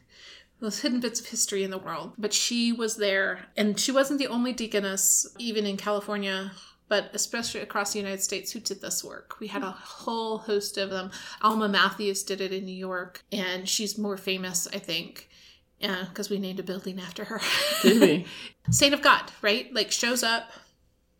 those 0.61 0.79
hidden 0.79 1.01
bits 1.01 1.19
of 1.19 1.27
history 1.27 1.63
in 1.63 1.69
the 1.69 1.77
world. 1.77 2.13
But 2.17 2.33
she 2.33 2.71
was 2.71 2.95
there 2.95 3.47
and 3.57 3.79
she 3.79 3.91
wasn't 3.91 4.19
the 4.19 4.27
only 4.27 4.53
deaconess 4.53 5.27
even 5.37 5.65
in 5.65 5.77
California 5.77 6.51
but 6.87 7.09
especially 7.13 7.61
across 7.61 7.93
the 7.93 7.99
United 7.99 8.21
States 8.21 8.51
who 8.51 8.59
did 8.59 8.81
this 8.81 9.03
work. 9.03 9.39
We 9.39 9.47
had 9.47 9.63
a 9.63 9.71
whole 9.71 10.37
host 10.37 10.77
of 10.77 10.91
them. 10.91 11.11
Alma 11.41 11.67
Mathews 11.67 12.23
did 12.23 12.41
it 12.41 12.53
in 12.53 12.65
New 12.65 12.75
York 12.75 13.23
and 13.31 13.67
she's 13.67 13.97
more 13.97 14.17
famous, 14.17 14.67
I 14.71 14.79
think. 14.79 15.29
Yeah, 15.79 16.05
because 16.09 16.29
we 16.29 16.39
named 16.39 16.59
a 16.59 16.63
building 16.63 16.99
after 16.99 17.25
her. 17.25 17.41
did 17.81 18.01
we 18.01 18.25
Saint 18.71 18.93
of 18.93 19.01
God, 19.01 19.23
right? 19.41 19.71
Like 19.73 19.91
shows 19.91 20.23
up, 20.23 20.49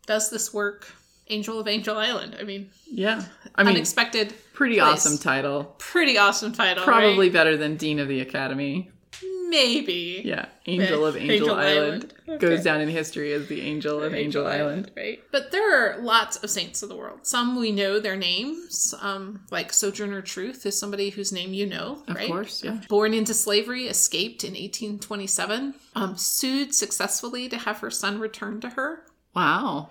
does 0.06 0.30
this 0.30 0.52
work. 0.52 0.88
Angel 1.28 1.58
of 1.58 1.66
Angel 1.66 1.98
Island. 1.98 2.36
I 2.38 2.44
mean, 2.44 2.70
yeah 2.88 3.24
i 3.56 3.64
mean 3.64 3.74
unexpected, 3.74 4.32
pretty 4.52 4.76
place. 4.78 4.92
awesome 5.04 5.18
title 5.18 5.74
pretty 5.78 6.16
awesome 6.18 6.52
title. 6.52 6.84
probably 6.84 7.26
right? 7.26 7.32
better 7.32 7.56
than 7.56 7.76
dean 7.76 7.98
of 7.98 8.06
the 8.06 8.20
academy 8.20 8.90
maybe. 9.48 10.22
Yeah, 10.24 10.46
Angel 10.66 11.04
of 11.06 11.16
Angel, 11.16 11.32
Angel 11.32 11.54
Island, 11.54 12.14
Island. 12.26 12.40
goes 12.40 12.52
Okay. 12.60 12.62
down 12.62 12.80
in 12.80 12.88
history 12.88 13.32
as 13.32 13.46
the 13.48 13.60
Angel 13.62 14.02
of 14.02 14.14
Angel, 14.14 14.46
Island. 14.46 14.90
right? 14.96 15.20
But 15.32 15.52
there 15.52 15.74
are 15.96 16.00
lots 16.02 16.36
of 16.36 16.50
saints 16.50 16.82
of 16.82 16.88
the 16.88 16.96
world. 16.96 17.20
Some 17.26 17.56
we 17.58 17.72
know 17.72 17.98
their 18.00 18.16
names, 18.16 18.94
um, 19.00 19.40
like 19.50 19.72
Sojourner 19.72 20.22
Truth 20.22 20.66
is 20.66 20.78
somebody 20.78 21.10
whose 21.10 21.32
name 21.32 21.52
you 21.54 21.66
know, 21.66 22.02
Of 22.08 22.16
right? 22.16 22.28
course, 22.28 22.62
yeah. 22.64 22.80
Born 22.88 23.14
into 23.14 23.34
slavery, 23.34 23.86
escaped 23.86 24.44
in 24.44 24.54
1827, 24.54 25.74
um, 25.94 26.16
sued 26.16 26.74
successfully 26.74 27.48
to 27.48 27.56
have 27.58 27.78
her 27.78 27.90
son 27.90 28.18
returned 28.18 28.62
to 28.62 28.70
her, 28.70 29.02
Wow. 29.34 29.90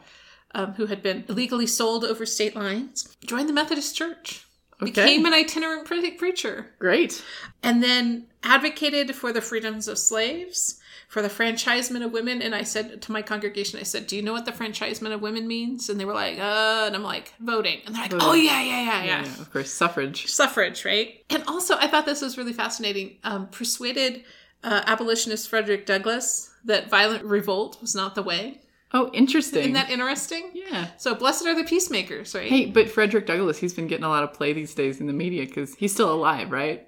um, 0.54 0.74
who 0.74 0.86
had 0.88 1.02
been 1.04 1.26
illegally 1.30 1.68
sold 1.68 2.04
over 2.06 2.26
state 2.26 2.56
lines. 2.56 3.16
Joined 3.26 3.50
the 3.50 3.54
Methodist 3.54 3.96
Church, 3.96 4.46
Okay. 4.82 4.92
became 4.92 5.26
an 5.26 5.34
itinerant 5.34 5.86
pre- 5.86 6.12
preacher, 6.12 6.72
Great. 6.80 7.24
and 7.64 7.82
then 7.82 8.28
advocated 8.44 9.16
for 9.16 9.32
the 9.32 9.42
freedoms 9.42 9.88
of 9.88 9.98
slaves, 9.98 10.80
for 11.08 11.22
the 11.22 11.30
franchisement 11.30 12.04
of 12.04 12.12
women. 12.12 12.42
And 12.42 12.54
I 12.54 12.64
said 12.64 13.02
to 13.04 13.12
my 13.12 13.22
congregation, 13.22 13.80
I 13.80 13.84
said, 13.84 14.06
"Do 14.08 14.16
you 14.18 14.22
know 14.22 14.34
what 14.34 14.46
the 14.46 14.52
franchisement 14.52 15.14
of 15.14 15.22
women 15.22 15.48
means?" 15.48 15.90
And 15.90 15.98
they 16.00 16.04
were 16.06 16.14
like, 16.14 16.38
"Uh," 16.40 16.84
and 16.88 16.96
I'm 16.96 17.04
like, 17.04 17.34
"Voting," 17.40 17.80
and 17.86 17.96
they're 17.96 18.02
like, 18.04 18.12
Voting. 18.12 18.28
"Oh 18.28 18.34
yeah, 18.34 18.62
yeah, 18.62 18.82
yeah, 18.84 19.04
yeah." 19.04 19.24
Yeah, 19.26 19.42
of 19.42 19.52
course. 19.52 19.72
Suffrage. 19.72 20.28
Suffrage, 20.28 20.84
right? 20.84 21.24
And 21.30 21.44
also, 21.48 21.76
I 21.78 21.88
thought 21.88 22.06
this 22.06 22.22
was 22.22 22.38
really 22.38 22.54
fascinating. 22.54 23.18
Um, 23.24 23.48
persuaded 23.48 24.24
uh, 24.64 24.82
abolitionist 24.86 25.48
Frederick 25.48 25.86
Douglass 25.86 26.52
that 26.66 26.90
violent 26.90 27.24
revolt 27.24 27.80
was 27.82 27.96
not 27.96 28.16
the 28.16 28.24
way. 28.24 28.62
Oh, 28.96 29.10
interesting. 29.12 29.60
Isn't 29.60 29.74
that 29.74 29.90
interesting? 29.90 30.52
yeah. 30.54 30.88
So, 30.98 31.16
blessed 31.16 31.46
are 31.48 31.54
the 31.54 31.66
peacemakers, 31.66 32.34
right? 32.34 32.48
Hey, 32.48 32.66
but 32.68 32.90
Frederick 32.90 33.26
Douglass, 33.26 33.58
he's 33.58 33.74
been 33.74 33.88
getting 33.88 34.06
a 34.06 34.10
lot 34.10 34.24
of 34.24 34.34
play 34.34 34.54
these 34.54 34.74
days 34.74 35.02
in 35.02 35.08
the 35.08 35.14
media 35.14 35.46
because 35.46 35.76
he's 35.76 35.92
still 35.92 36.14
alive, 36.14 36.50
right? 36.50 36.88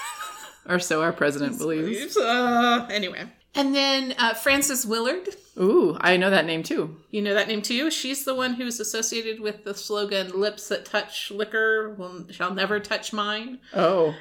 or 0.68 0.78
so 0.78 1.00
our 1.00 1.14
president 1.14 1.56
believes. 1.56 2.14
Uh, 2.14 2.86
anyway. 2.90 3.24
And 3.54 3.74
then 3.74 4.14
uh, 4.18 4.34
Frances 4.34 4.86
Willard. 4.86 5.28
Ooh, 5.58 5.96
I 6.00 6.18
know 6.18 6.28
that 6.28 6.44
name 6.44 6.62
too. 6.62 6.98
You 7.10 7.22
know 7.22 7.32
that 7.32 7.48
name 7.48 7.62
too? 7.62 7.90
She's 7.90 8.24
the 8.24 8.34
one 8.34 8.54
who's 8.54 8.78
associated 8.78 9.40
with 9.40 9.64
the 9.64 9.74
slogan 9.74 10.38
"Lips 10.38 10.68
that 10.68 10.84
touch 10.84 11.30
liquor 11.30 11.94
will 11.94 12.26
shall 12.30 12.54
never 12.54 12.80
touch 12.80 13.14
mine." 13.14 13.60
Oh, 13.74 14.14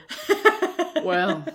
well, 1.04 1.46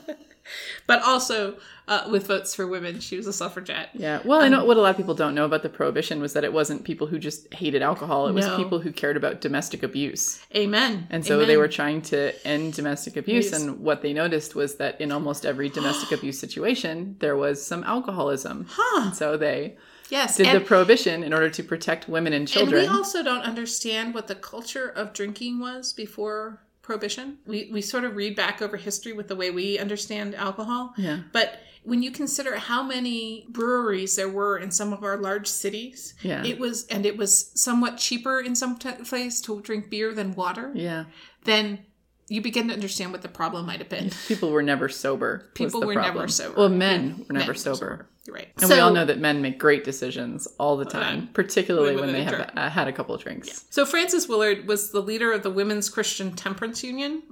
But 0.87 1.03
also 1.03 1.57
uh, 1.89 2.07
with 2.11 2.27
votes 2.27 2.55
for 2.55 2.67
women, 2.67 3.01
she 3.01 3.17
was 3.17 3.27
a 3.27 3.33
suffragette. 3.33 3.91
yeah. 3.95 4.21
Well, 4.25 4.41
I 4.41 4.49
know 4.49 4.65
what 4.65 4.77
a 4.77 4.81
lot 4.81 4.91
of 4.91 4.97
people 4.97 5.15
don't 5.15 5.35
know 5.35 5.45
about 5.47 5.63
the 5.63 5.69
prohibition 5.69 6.21
was 6.21 6.33
that 6.35 6.45
it 6.45 6.53
wasn't 6.53 6.85
people 6.85 7.07
who 7.07 7.19
just 7.19 7.53
hated 7.55 7.83
alcohol; 7.83 8.27
it 8.29 8.33
was 8.33 8.47
No. 8.47 8.57
people 8.57 8.79
who 8.81 8.93
cared 8.93 9.17
about 9.17 9.41
domestic 9.41 9.83
abuse. 9.83 10.45
Amen. 10.55 11.07
And 11.11 11.25
so 11.25 11.37
Amen. 11.37 11.49
they 11.49 11.57
were 11.57 11.69
trying 11.69 12.03
to 12.03 12.33
end 12.47 12.75
domestic 12.75 13.17
abuse. 13.17 13.53
And 13.53 13.81
what 13.81 14.03
they 14.03 14.13
noticed 14.13 14.55
was 14.55 14.77
that 14.77 15.01
in 15.01 15.11
almost 15.13 15.45
every 15.47 15.69
domestic 15.69 16.13
abuse 16.19 16.39
situation, 16.39 17.17
there 17.21 17.37
was 17.37 17.65
some 17.65 17.83
alcoholism. 17.85 18.67
Huh. 18.71 19.03
And 19.07 19.17
so 19.17 19.37
they 19.37 19.77
Yes. 20.11 20.37
did 20.37 20.47
and, 20.49 20.61
the 20.61 20.65
prohibition 20.65 21.25
in 21.25 21.33
order 21.33 21.49
to 21.49 21.63
protect 21.63 22.09
women 22.09 22.33
and 22.35 22.43
and 22.43 22.49
children. 22.49 22.83
we 22.83 22.89
also 22.89 23.23
don't 23.23 23.41
understand 23.43 24.13
what 24.15 24.27
the 24.29 24.35
culture 24.35 24.87
of 24.89 25.13
drinking 25.15 25.61
was 25.61 25.93
before 25.95 26.61
prohibition. 26.85 27.39
We 27.47 27.71
we 27.73 27.81
sort 27.83 28.05
of 28.05 28.15
read 28.15 28.37
back 28.37 28.63
over 28.63 28.77
history 28.77 29.13
with 29.13 29.27
the 29.29 29.37
way 29.37 29.51
we 29.51 29.79
understand 29.79 30.35
alcohol. 30.35 30.93
yeah. 30.97 31.21
But 31.33 31.61
when 31.83 32.03
you 32.03 32.11
consider 32.11 32.57
how 32.57 32.83
many 32.83 33.47
breweries 33.51 34.17
there 34.17 34.29
were 34.29 34.57
in 34.59 34.71
some 34.71 34.93
of 34.93 35.03
our 35.05 35.17
large 35.19 35.47
cities, 35.47 36.15
Yeah. 36.23 36.43
it 36.45 36.59
was 36.59 36.87
and 36.87 37.05
it 37.07 37.17
was 37.17 37.51
somewhat 37.61 37.99
cheaper 37.99 38.41
in 38.41 38.55
some 38.55 38.77
t- 38.79 38.91
place 39.11 39.41
to 39.43 39.61
drink 39.61 39.91
beer 39.91 40.15
than 40.15 40.35
water. 40.35 40.71
yeah. 40.75 41.05
Then 41.45 41.81
you 42.29 42.41
begin 42.41 42.69
to 42.69 42.75
understand 42.75 43.13
what 43.13 43.21
the 43.23 43.29
problem 43.29 43.67
might 43.67 43.81
have 43.81 43.91
been. 43.91 44.11
People 44.29 44.51
were 44.51 44.63
never 44.63 44.89
sober. 44.89 45.51
People 45.55 45.81
were 45.83 45.93
problem. 45.95 46.15
never 46.15 46.29
sober. 46.29 46.57
Well, 46.57 46.71
men 46.71 47.27
were 47.29 47.35
never 47.35 47.49
were 47.53 47.55
sober. 47.55 47.87
You're 47.87 48.09
right. 48.35 48.49
And 48.61 48.69
we 48.71 48.79
all 48.81 48.93
know 48.93 49.05
that 49.05 49.19
men 49.19 49.41
make 49.41 49.59
great 49.59 49.85
decisions 49.85 50.47
all 50.59 50.77
the 50.77 50.85
time, 50.85 51.29
particularly 51.33 51.95
When 51.95 52.07
when 52.07 52.13
they 52.13 52.25
have 52.25 52.51
uh, 52.57 52.69
had 52.69 52.89
a 52.89 52.93
couple 52.93 53.15
of 53.15 53.23
drinks. 53.23 53.65
So 53.71 53.87
Frances 53.87 54.29
Willard 54.29 54.67
was 54.67 54.91
the 54.91 55.01
leader 55.01 55.33
of 55.33 55.43
the 55.43 55.51
Women's 55.51 55.89
Christian 55.89 56.33
Temperance 56.33 56.83
Union. 56.85 57.23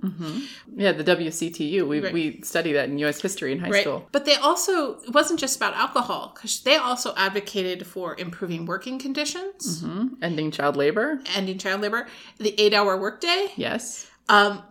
Yeah, 0.75 0.93
the 0.93 1.05
WCTU. 1.05 1.87
We, 1.87 2.01
Right. 2.01 2.13
we 2.13 2.41
study 2.43 2.73
that 2.73 2.89
in 2.89 2.99
U.S. 3.01 3.21
history 3.21 3.53
in 3.53 3.59
high 3.59 3.81
school. 3.83 4.09
But 4.13 4.25
they 4.25 4.37
also, 4.37 5.01
it 5.01 5.13
wasn't 5.13 5.41
just 5.41 5.57
about 5.57 5.75
alcohol, 5.75 6.33
because 6.35 6.61
they 6.61 6.77
also 6.77 7.13
advocated 7.17 7.87
for 7.87 8.17
improving 8.19 8.65
working 8.67 8.99
conditions, 8.99 9.83
hmm 9.83 10.09
Ending 10.23 10.51
child 10.51 10.77
labor. 10.77 11.21
ending 11.37 11.59
child 11.59 11.81
labor, 11.83 12.07
the 12.39 12.55
eight 12.61 12.73
hour 12.75 12.97
workday, 12.97 13.49
Yes. 13.57 14.07
um, 14.29 14.63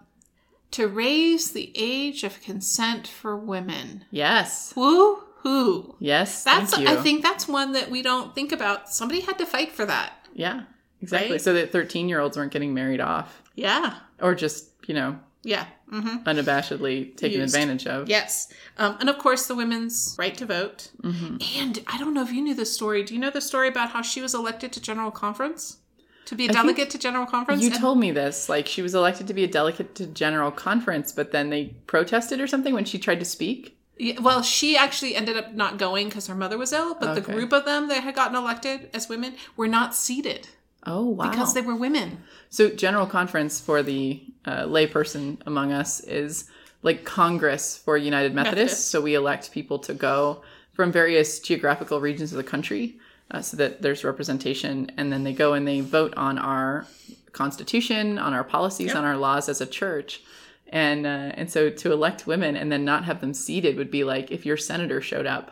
to 0.72 0.88
raise 0.88 1.52
the 1.52 1.72
age 1.76 2.24
of 2.24 2.42
consent 2.42 3.06
for 3.08 3.36
women. 3.36 4.06
Yes. 4.10 4.74
Woo 4.76 5.24
hoo. 5.44 5.96
Yes. 6.00 6.44
That's, 6.44 6.72
thank 6.74 6.88
you. 6.88 6.94
I 6.94 7.02
think 7.02 7.22
that's 7.24 7.48
one 7.48 7.72
that 7.74 7.90
we 7.90 8.02
don't 8.02 8.34
think 8.36 8.52
about. 8.52 8.90
Somebody 8.90 9.22
had 9.22 9.38
to 9.40 9.46
fight 9.46 9.72
for 9.72 9.86
that. 9.86 10.14
Yeah, 10.34 10.64
exactly. 11.02 11.32
Right? 11.34 11.42
So 11.42 11.54
that 11.54 11.72
13 11.72 12.08
year 12.10 12.20
olds 12.20 12.38
weren't 12.38 12.52
getting 12.52 12.74
married 12.74 13.02
off 13.02 13.42
Yeah. 13.56 13.96
or 14.22 14.34
just, 14.36 14.70
you 14.88 14.94
know, 14.94 15.20
Yeah. 15.44 15.66
hmm 15.90 16.18
unabashedly 16.26 17.16
taken 17.18 17.42
Used. 17.42 17.54
advantage 17.56 17.88
of. 17.88 18.08
Yes. 18.10 18.52
Um, 18.78 18.98
and 19.00 19.10
of 19.10 19.18
course, 19.18 19.48
the 19.48 19.56
women's 19.56 20.16
right 20.20 20.36
to 20.38 20.46
vote. 20.46 20.90
hmm 21.02 21.38
And 21.58 21.80
I 21.88 21.98
don't 21.98 22.14
know 22.14 22.22
if 22.24 22.32
you 22.32 22.42
knew 22.42 22.54
this 22.56 22.74
story. 22.74 23.04
Do 23.04 23.14
you 23.14 23.20
know 23.20 23.30
the 23.32 23.42
story 23.42 23.68
about 23.68 23.90
how 23.90 24.02
she 24.02 24.22
was 24.22 24.34
elected 24.34 24.72
to 24.74 24.82
General 24.82 25.12
Conference? 25.12 25.78
To 26.26 26.36
be 26.36 26.46
a 26.46 26.50
I 26.50 26.54
delegate 26.54 26.90
to 26.92 26.98
General 27.00 27.26
Conference? 27.26 27.62
You 27.64 27.72
And- 27.72 27.80
told 27.80 27.98
me 28.00 28.12
this. 28.12 28.48
Like, 28.48 28.68
she 28.68 28.82
was 28.82 28.94
elected 28.94 29.28
to 29.28 29.34
be 29.34 29.44
a 29.44 29.48
delegate 29.48 29.96
to 29.96 30.06
General 30.06 30.52
Conference, 30.52 31.12
but 31.12 31.32
then 31.32 31.50
they 31.50 31.74
protested 31.88 32.40
or 32.40 32.48
something 32.48 32.74
when 32.74 32.86
she 32.86 32.98
tried 33.00 33.20
to 33.20 33.26
speak. 33.26 33.76
Yeah, 34.02 34.20
well, 34.20 34.42
she 34.42 34.76
actually 34.76 35.16
ended 35.16 35.38
up 35.38 35.54
not 35.54 35.78
going 35.78 36.08
because 36.10 36.26
her 36.28 36.34
mother 36.36 36.58
was 36.58 36.74
ill, 36.74 36.96
but 36.96 37.14
the 37.14 37.22
group 37.22 37.52
of 37.54 37.66
them 37.66 37.88
that 37.90 38.02
had 38.04 38.16
gotten 38.16 38.36
elected 38.36 38.90
as 38.96 39.08
women 39.08 39.36
were 39.56 39.68
not 39.68 39.94
seated 39.94 40.48
Oh, 40.88 41.06
wow. 41.06 41.30
because 41.30 41.54
they 41.54 41.62
were 41.62 41.76
women. 41.76 42.24
So, 42.50 42.70
General 42.70 43.06
Conference 43.06 43.62
for 43.62 43.84
the 43.84 44.24
uh, 44.44 44.64
layperson 44.64 45.38
among 45.46 45.72
us 45.72 46.00
is 46.00 46.50
like 46.82 47.06
Congress 47.06 47.78
for 47.78 47.96
United 47.96 48.34
Methodists. 48.34 48.56
Methodists. 48.58 48.88
So, 48.92 49.02
we 49.02 49.14
elect 49.14 49.52
people 49.52 49.78
to 49.80 49.94
go 49.94 50.42
from 50.74 50.92
various 50.92 51.40
geographical 51.40 52.02
regions 52.02 52.32
of 52.34 52.38
the 52.38 52.44
country 52.44 52.98
uh, 53.30 53.42
so 53.42 53.56
that 53.58 53.84
there's 53.84 54.04
representation. 54.04 54.92
And 54.98 55.14
then 55.14 55.24
they 55.24 55.34
go 55.34 55.54
and 55.54 55.68
they 55.68 55.82
vote 55.82 56.16
on 56.18 56.40
our 56.40 56.88
constitution, 57.34 58.18
on 58.18 58.34
our 58.34 58.44
policies, 58.44 58.88
Yep. 58.88 58.96
on 58.96 59.06
our 59.06 59.18
laws 59.18 59.48
as 59.48 59.62
a 59.62 59.66
church. 59.68 60.22
And, 60.72 61.06
uh, 61.06 61.32
and 61.36 61.52
so 61.52 61.70
to 61.70 61.92
elect 61.92 62.26
women 62.28 62.56
and 62.56 62.72
then 62.72 62.86
not 62.86 63.04
have 63.06 63.20
them 63.22 63.34
seated 63.34 63.76
would 63.78 63.92
be 63.92 64.04
like 64.04 64.32
if 64.32 64.46
your 64.46 64.58
senator 64.58 65.02
showed 65.02 65.26
up 65.26 65.52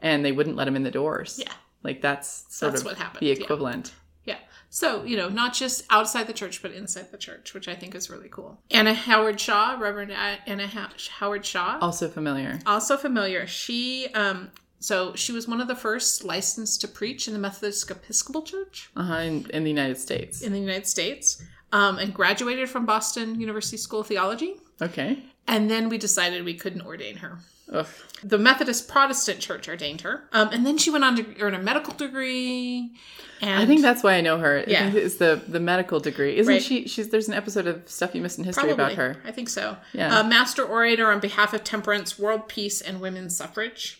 and 0.00 0.24
they 0.24 0.32
wouldn't 0.32 0.56
let 0.56 0.68
him 0.68 0.76
in 0.76 0.84
the 0.84 0.90
doors. 0.90 1.40
Yeah. 1.42 1.52
Like 1.82 2.00
that's 2.00 2.44
sort 2.48 2.72
That's 2.72 2.82
of 2.82 2.86
what 2.86 2.96
happened, 2.98 3.20
the 3.20 3.26
yeah. 3.26 3.42
equivalent. 3.42 3.92
Yeah. 4.24 4.38
So, 4.70 5.02
you 5.02 5.16
know, 5.16 5.28
not 5.28 5.52
just 5.52 5.84
outside 5.90 6.28
the 6.28 6.32
church, 6.32 6.62
but 6.62 6.70
inside 6.70 7.10
the 7.10 7.18
church, 7.18 7.54
which 7.54 7.66
I 7.66 7.74
think 7.74 7.94
is 7.96 8.08
really 8.08 8.28
cool. 8.28 8.60
Anna 8.70 8.94
Howard 8.94 9.40
Shaw, 9.40 9.76
Reverend 9.80 10.12
Anna 10.12 10.68
Ha- 10.68 10.92
Howard 11.18 11.44
Shaw, 11.44 11.78
Also 11.82 12.08
familiar. 12.08 12.60
also 12.64 12.96
familiar. 12.96 13.48
She, 13.48 14.06
um, 14.14 14.52
so 14.78 15.14
she 15.16 15.32
was 15.32 15.48
one 15.48 15.60
of 15.60 15.66
the 15.68 15.74
first 15.76 16.22
licensed 16.24 16.80
to 16.82 16.88
preach 16.88 17.26
in 17.26 17.34
the 17.34 17.40
Methodist 17.40 17.90
Episcopal 17.90 18.42
Church 18.42 18.90
Uh-huh, 18.96 19.14
in, 19.16 19.50
in 19.50 19.64
the 19.64 19.70
United 19.70 19.98
States. 19.98 20.40
in 20.40 20.52
the 20.52 20.60
United 20.60 20.86
States, 20.86 21.42
um, 21.72 21.98
and 21.98 22.14
graduated 22.14 22.68
from 22.70 22.86
Boston 22.86 23.40
University 23.40 23.76
School 23.76 24.00
of 24.00 24.06
Theology. 24.06 24.56
Okay. 24.80 25.18
And 25.48 25.70
then 25.70 25.88
we 25.88 25.98
decided 25.98 26.44
we 26.44 26.54
couldn't 26.54 26.82
ordain 26.82 27.16
her. 27.16 27.38
Ugh. 27.72 27.86
The 28.24 28.38
Methodist 28.38 28.88
Protestant 28.88 29.40
Church 29.40 29.68
ordained 29.68 30.02
her, 30.02 30.24
um, 30.32 30.50
and 30.52 30.64
then 30.64 30.78
she 30.78 30.90
went 30.90 31.04
on 31.04 31.16
to 31.16 31.40
earn 31.40 31.54
a 31.54 31.58
medical 31.58 31.92
degree. 31.94 32.92
And 33.40 33.60
I 33.60 33.66
think 33.66 33.82
that's 33.82 34.04
why 34.04 34.14
I 34.14 34.20
know 34.20 34.38
her. 34.38 34.58
I 34.64 34.70
Yeah. 34.70 34.90
think 34.90 35.04
it's 35.04 35.16
the 35.16 35.42
the 35.48 35.58
medical 35.58 35.98
degree. 35.98 36.36
Isn't 36.36 36.52
Right. 36.52 36.62
she? 36.62 36.86
She's 36.86 37.08
there's 37.08 37.26
an 37.26 37.34
episode 37.34 37.66
of 37.66 37.82
Stuff 37.88 38.14
You 38.14 38.20
Missed 38.22 38.38
in 38.38 38.44
History 38.44 38.68
Probably. 38.68 38.84
about 38.84 38.96
her. 38.96 39.16
I 39.26 39.32
think 39.32 39.48
so. 39.48 39.76
Yeah. 39.92 40.20
Uh, 40.20 40.22
master 40.22 40.62
orator 40.62 41.10
on 41.10 41.18
behalf 41.18 41.52
of 41.52 41.64
temperance, 41.64 42.16
world 42.18 42.46
peace, 42.48 42.80
and 42.80 43.00
women's 43.00 43.36
suffrage. 43.36 43.98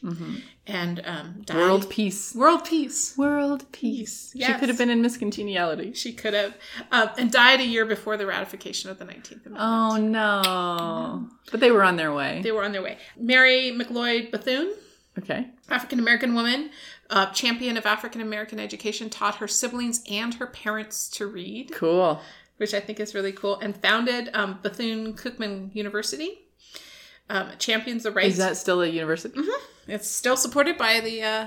And 0.65 1.01
um, 1.05 1.43
died- 1.45 1.57
Mm-hmm. 1.57 1.59
World 1.59 1.91
peace. 1.91 2.35
world 2.37 2.65
peace. 2.65 3.19
World 3.19 3.65
peace. 3.73 4.33
She 4.39 4.53
could 4.55 4.69
have 4.69 4.79
been 4.79 4.91
in 4.91 5.03
Miss 5.03 5.17
Congeniality. 5.17 5.93
She 5.93 6.13
could 6.13 6.35
have, 6.35 6.55
um, 6.93 7.11
and 7.19 7.33
died 7.33 7.59
a 7.59 7.67
year 7.67 7.85
before 7.85 8.17
the 8.17 8.27
ratification 8.27 8.89
of 8.89 9.01
the 9.01 9.05
Nineteenth 9.05 9.45
Amendment. 9.45 9.57
Oh 9.61 9.97
no! 9.97 11.29
But 11.51 11.59
they 11.59 11.73
were 11.73 11.83
on 11.83 11.97
their 11.97 12.13
way. 12.15 12.41
They 12.45 12.53
were 12.53 12.63
on 12.65 12.71
their 12.71 12.83
way. 12.83 12.99
Mary 13.19 13.73
McLeod 13.75 14.12
Bethune, 14.21 14.73
Okay. 15.19 15.47
African 15.69 15.99
American 15.99 16.35
woman, 16.35 16.71
uh, 17.11 17.27
champion 17.33 17.77
of 17.77 17.85
African 17.87 18.21
American 18.21 18.59
education, 18.61 19.11
taught 19.11 19.37
her 19.37 19.49
siblings 19.49 20.03
and 20.11 20.35
her 20.35 20.47
parents 20.47 21.09
to 21.11 21.27
read. 21.27 21.73
Cool. 21.73 22.21
which 22.59 22.75
I 22.75 22.81
think 22.81 23.01
is 23.01 23.13
really 23.15 23.33
cool, 23.33 23.59
and 23.59 23.77
founded 23.77 24.31
um, 24.35 24.59
Bethune 24.63 25.15
Cookman 25.15 25.75
University. 25.75 26.39
Um, 27.29 27.49
champions 27.59 28.03
the 28.05 28.13
rights. 28.13 28.33
Is 28.33 28.37
that 28.39 28.57
still 28.57 28.83
a 28.83 28.87
university? 28.87 29.41
it's 29.89 30.09
still 30.09 30.37
supported 30.37 30.77
by 30.79 31.01
the 31.01 31.23
uh, 31.23 31.47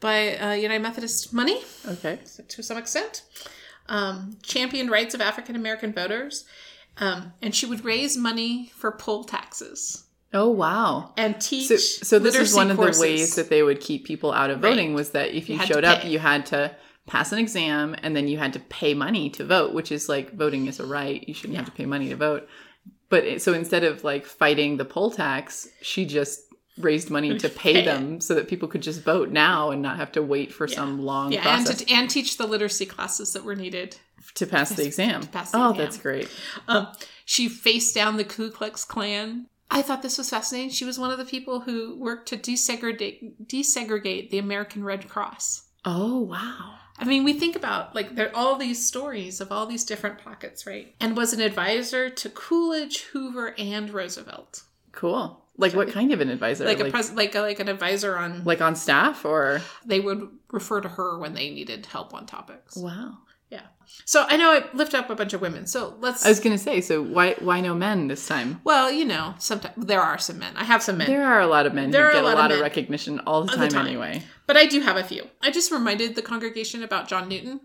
by 0.00 0.36
uh, 0.36 0.52
United 0.52 0.82
Methodist 0.82 1.32
money 1.32 1.60
Okay. 1.86 2.18
to 2.48 2.62
some 2.62 2.76
extent. 2.78 3.22
Um, 3.88 4.36
championed 4.42 4.90
rights 4.90 5.14
of 5.14 5.20
African 5.20 5.54
American 5.54 5.92
voters, 5.92 6.44
um, 6.98 7.32
and 7.40 7.54
she 7.54 7.64
would 7.66 7.84
raise 7.84 8.16
money 8.16 8.70
for 8.74 8.90
poll 8.92 9.22
taxes. 9.24 10.04
Oh 10.32 10.48
wow. 10.50 11.12
and 11.16 11.40
teach. 11.40 11.68
So, 11.68 11.76
so 11.76 12.18
this 12.18 12.36
is 12.36 12.54
one 12.54 12.70
of 12.70 12.76
courses. 12.76 13.00
the 13.00 13.06
ways 13.08 13.34
that 13.36 13.48
they 13.48 13.62
would 13.62 13.80
keep 13.80 14.04
people 14.04 14.32
out 14.32 14.50
of 14.50 14.62
Right. 14.62 14.70
voting 14.70 14.94
was 14.94 15.10
that 15.10 15.30
if 15.34 15.48
You 15.48 15.56
you, 15.56 15.66
showed 15.66 15.84
up, 15.84 16.04
you 16.04 16.18
had 16.18 16.44
to 16.46 16.74
pass 17.06 17.32
an 17.32 17.38
exam 17.38 17.96
and 18.02 18.14
then 18.14 18.28
you 18.28 18.36
had 18.36 18.52
to 18.52 18.60
pay 18.60 18.92
money 18.92 19.30
to 19.30 19.44
vote, 19.44 19.72
which 19.72 19.90
is 19.90 20.08
like 20.08 20.32
voting 20.34 20.66
is 20.66 20.78
a 20.80 20.86
right. 20.86 21.26
You 21.26 21.32
shouldn't 21.34 21.56
have 21.56 21.66
to 21.66 21.72
pay 21.72 21.86
money 21.86 22.10
to 22.10 22.16
vote. 22.16 22.46
But 23.08 23.24
it, 23.24 23.42
so 23.42 23.54
instead 23.54 23.84
of 23.84 24.04
like 24.04 24.26
fighting 24.26 24.76
the 24.76 24.84
poll 24.84 25.10
tax, 25.10 25.66
she 25.80 26.04
just 26.04 26.42
raised 26.76 27.10
money 27.10 27.36
to 27.38 27.48
pay, 27.48 27.84
them 27.84 28.20
so 28.20 28.34
that 28.34 28.46
people 28.48 28.68
could 28.68 28.82
just 28.82 29.02
vote 29.02 29.30
now 29.30 29.70
and 29.70 29.82
not 29.82 29.96
have 29.96 30.12
to 30.12 30.22
wait 30.22 30.52
for 30.52 30.68
some 30.68 31.00
long 31.02 31.32
yeah, 31.32 31.38
and 31.38 31.64
process 31.64 31.82
to, 31.82 31.92
and 31.92 32.08
teach 32.10 32.36
the 32.36 32.46
literacy 32.46 32.86
classes 32.86 33.32
that 33.32 33.44
were 33.44 33.56
needed. 33.56 33.96
to 34.34 34.46
pass 34.46 34.70
the 34.70 34.84
exam. 34.84 35.22
pass 35.28 35.50
the 35.52 35.58
oh, 35.58 35.70
exam. 35.70 35.84
that's 35.84 35.96
great. 35.98 36.28
Um, 36.68 36.88
she 37.24 37.48
faced 37.48 37.94
down 37.94 38.16
the 38.16 38.24
Ku 38.24 38.50
Klux 38.50 38.84
Klan. 38.84 39.46
I 39.70 39.82
thought 39.82 40.02
this 40.02 40.18
was 40.18 40.30
fascinating. 40.30 40.70
She 40.70 40.84
was 40.84 40.98
one 40.98 41.10
of 41.10 41.18
the 41.18 41.24
people 41.24 41.60
who 41.60 41.96
worked 41.98 42.28
to 42.28 42.36
desegregate 42.36 43.34
desegregate 43.46 44.30
the 44.30 44.38
American 44.38 44.82
Red 44.84 45.08
Cross. 45.08 45.68
Oh, 45.84 46.20
wow. 46.20 46.74
I 46.98 47.04
mean, 47.04 47.22
we 47.22 47.32
think 47.34 47.54
about 47.54 47.94
like 47.94 48.14
there 48.16 48.28
are 48.28 48.36
all 48.36 48.56
these 48.56 48.84
stories 48.84 49.40
of 49.40 49.52
all 49.52 49.66
these 49.66 49.84
different 49.84 50.18
pockets, 50.18 50.66
right? 50.66 50.94
And 51.00 51.16
was 51.16 51.32
an 51.32 51.40
advisor 51.40 52.10
to 52.10 52.28
Coolidge, 52.28 53.02
Hoover, 53.12 53.54
and 53.58 53.90
Roosevelt, 53.90 54.62
Cool. 54.92 55.44
Like 55.56 55.74
what 55.74 55.90
kind 55.90 56.12
of 56.12 56.20
an 56.20 56.28
advisor? 56.30 56.64
like, 56.64 56.80
a 56.80 56.84
like, 56.84 56.92
pres- 56.92 57.12
like 57.12 57.34
a, 57.34 57.40
like 57.40 57.60
an 57.60 57.68
advisor 57.68 58.16
on. 58.16 58.44
like 58.44 58.60
on 58.60 58.74
staff 58.74 59.24
or 59.24 59.60
they 59.84 60.00
would 60.00 60.28
refer 60.50 60.80
to 60.80 60.88
her 60.88 61.18
when 61.18 61.34
they 61.34 61.50
needed 61.50 61.86
help 61.86 62.14
on 62.14 62.26
topics. 62.26 62.76
wow. 62.76 63.18
Yeah. 63.50 63.62
So 64.04 64.24
I 64.28 64.36
know 64.36 64.50
I 64.52 64.64
lift 64.74 64.94
up 64.94 65.08
a 65.10 65.14
bunch 65.14 65.32
of 65.32 65.40
women. 65.40 65.66
So 65.66 65.94
let's. 66.00 66.24
I 66.24 66.28
was 66.28 66.40
gonna 66.40 66.58
say, 66.58 66.80
so 66.80 67.02
why 67.02 67.34
why 67.40 67.60
no 67.60 67.74
men 67.74 68.08
this 68.08 68.26
time? 68.26 68.60
well, 68.64 68.90
you 68.90 69.04
know, 69.04 69.34
sometimes 69.38 69.74
there 69.86 70.00
are 70.02 70.18
some 70.18 70.38
men. 70.38 70.54
I 70.56 70.64
have 70.64 70.82
some 70.82 70.98
men. 70.98 71.06
There 71.08 71.24
are 71.24 71.40
a 71.40 71.46
lot 71.46 71.64
of 71.66 71.72
men 71.74 71.90
There 71.90 72.06
are 72.06 72.10
who 72.12 72.18
a 72.18 72.22
get 72.22 72.32
a 72.34 72.36
lot 72.36 72.50
of 72.50 72.56
of, 72.58 72.62
recognition 72.62 73.20
all 73.20 73.44
the 73.44 73.50
All 73.52 73.56
time, 73.56 73.68
the 73.68 73.74
time. 73.74 73.86
anyway. 73.86 74.22
But 74.46 74.56
I 74.56 74.66
do 74.66 74.80
have 74.80 74.96
a 74.96 75.04
few. 75.04 75.26
I 75.42 75.50
just 75.50 75.70
reminded 75.72 76.14
the 76.14 76.22
congregation 76.22 76.82
about 76.82 77.08
John 77.08 77.28
Newton, 77.28 77.60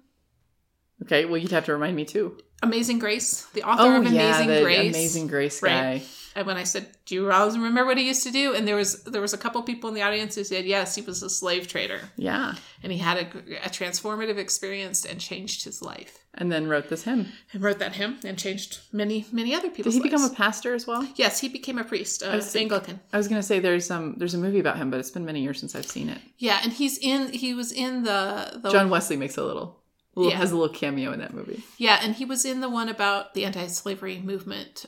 Okay, 1.03 1.25
well 1.25 1.37
you'd 1.37 1.51
have 1.51 1.65
to 1.65 1.73
remind 1.73 1.95
me 1.97 2.05
too. 2.05 2.37
Amazing 2.61 2.99
Grace, 2.99 3.43
the 3.53 3.63
author 3.63 3.83
Oh 3.83 3.97
of 4.01 4.03
yeah, 4.11 4.39
Amazing 4.39 4.47
the 4.47 4.61
Grace. 4.61 4.95
Amazing 4.95 5.27
Grace 5.27 5.59
guy. 5.59 5.91
Right. 5.95 6.07
And 6.35 6.47
when 6.47 6.57
I 6.57 6.63
said, 6.63 6.87
"Do 7.05 7.15
you 7.15 7.31
always 7.31 7.55
remember 7.57 7.85
what 7.85 7.97
he 7.97 8.07
used 8.07 8.23
to 8.23 8.31
do?" 8.31 8.53
and 8.55 8.67
there 8.67 8.75
was 8.75 9.03
there 9.03 9.21
was 9.21 9.33
a 9.33 9.37
couple 9.37 9.61
people 9.63 9.87
in 9.89 9.95
the 9.95 10.01
audience 10.01 10.35
who 10.35 10.43
said, 10.43 10.65
"Yes, 10.65 10.95
he 10.95 11.01
was 11.01 11.21
a 11.23 11.29
slave 11.29 11.67
trader, 11.67 11.99
Yeah, 12.17 12.55
and 12.81 12.91
he 12.91 12.97
had 12.97 13.17
a, 13.17 13.27
a 13.65 13.69
transformative 13.69 14.37
experience 14.37 15.05
and 15.05 15.19
changed 15.19 15.63
his 15.63 15.81
life." 15.81 16.19
and 16.35 16.51
then 16.51 16.67
wrote 16.67 16.89
this 16.89 17.03
hymn. 17.03 17.27
And 17.53 17.61
wrote 17.61 17.77
that 17.77 17.93
hymn 17.93 18.17
and 18.25 18.39
changed 18.39 18.79
many 18.91 19.25
many 19.31 19.53
other 19.53 19.69
people. 19.69 19.91
Did 19.91 19.97
he 19.97 20.09
become 20.09 20.23
a 20.23 20.31
pastor 20.33 20.73
as 20.73 20.87
well? 20.87 21.07
yes, 21.15 21.39
he 21.39 21.47
became 21.47 21.77
a 21.77 21.83
priest, 21.83 22.23
uh, 22.23 22.41
see. 22.41 22.59
Anglican. 22.61 22.99
I 23.13 23.17
was 23.17 23.27
gonna 23.27 23.43
say 23.43 23.59
there's 23.59 23.91
um 23.91 24.15
there's 24.17 24.33
a 24.33 24.39
movie 24.39 24.59
about 24.59 24.77
him, 24.77 24.89
but 24.89 24.99
it's 24.99 25.11
been 25.11 25.25
many 25.25 25.41
years 25.41 25.59
since 25.59 25.75
I've 25.75 25.85
seen 25.85 26.09
it. 26.09 26.17
Yeah, 26.39 26.59
and 26.63 26.73
he's 26.73 26.97
in. 26.97 27.31
He 27.31 27.53
was 27.53 27.71
in 27.71 28.03
the 28.03 28.59
the 28.63 28.71
John 28.71 28.89
Wesley 28.89 29.15
makes 29.17 29.37
a 29.37 29.43
little, 29.43 29.83
little 30.15 30.31
Yeah. 30.31 30.37
has 30.37 30.51
a 30.51 30.57
little 30.57 30.73
cameo 30.73 31.11
in 31.13 31.19
that 31.19 31.33
movie. 31.35 31.61
Yeah, 31.77 31.99
and 32.01 32.15
he 32.15 32.25
was 32.25 32.45
in 32.45 32.61
the 32.61 32.69
one 32.69 32.89
about 32.89 33.35
the 33.35 33.45
anti-slavery 33.45 34.17
movement. 34.19 34.85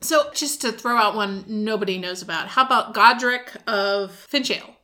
So, 0.00 0.30
just 0.34 0.60
to 0.60 0.72
throw 0.72 0.96
out 0.96 1.14
one 1.16 1.44
nobody 1.48 1.98
knows 1.98 2.22
about, 2.22 2.48
how 2.48 2.64
about 2.64 2.92
Godric 2.94 3.50
of 3.66 4.12
Finchale? 4.12 4.76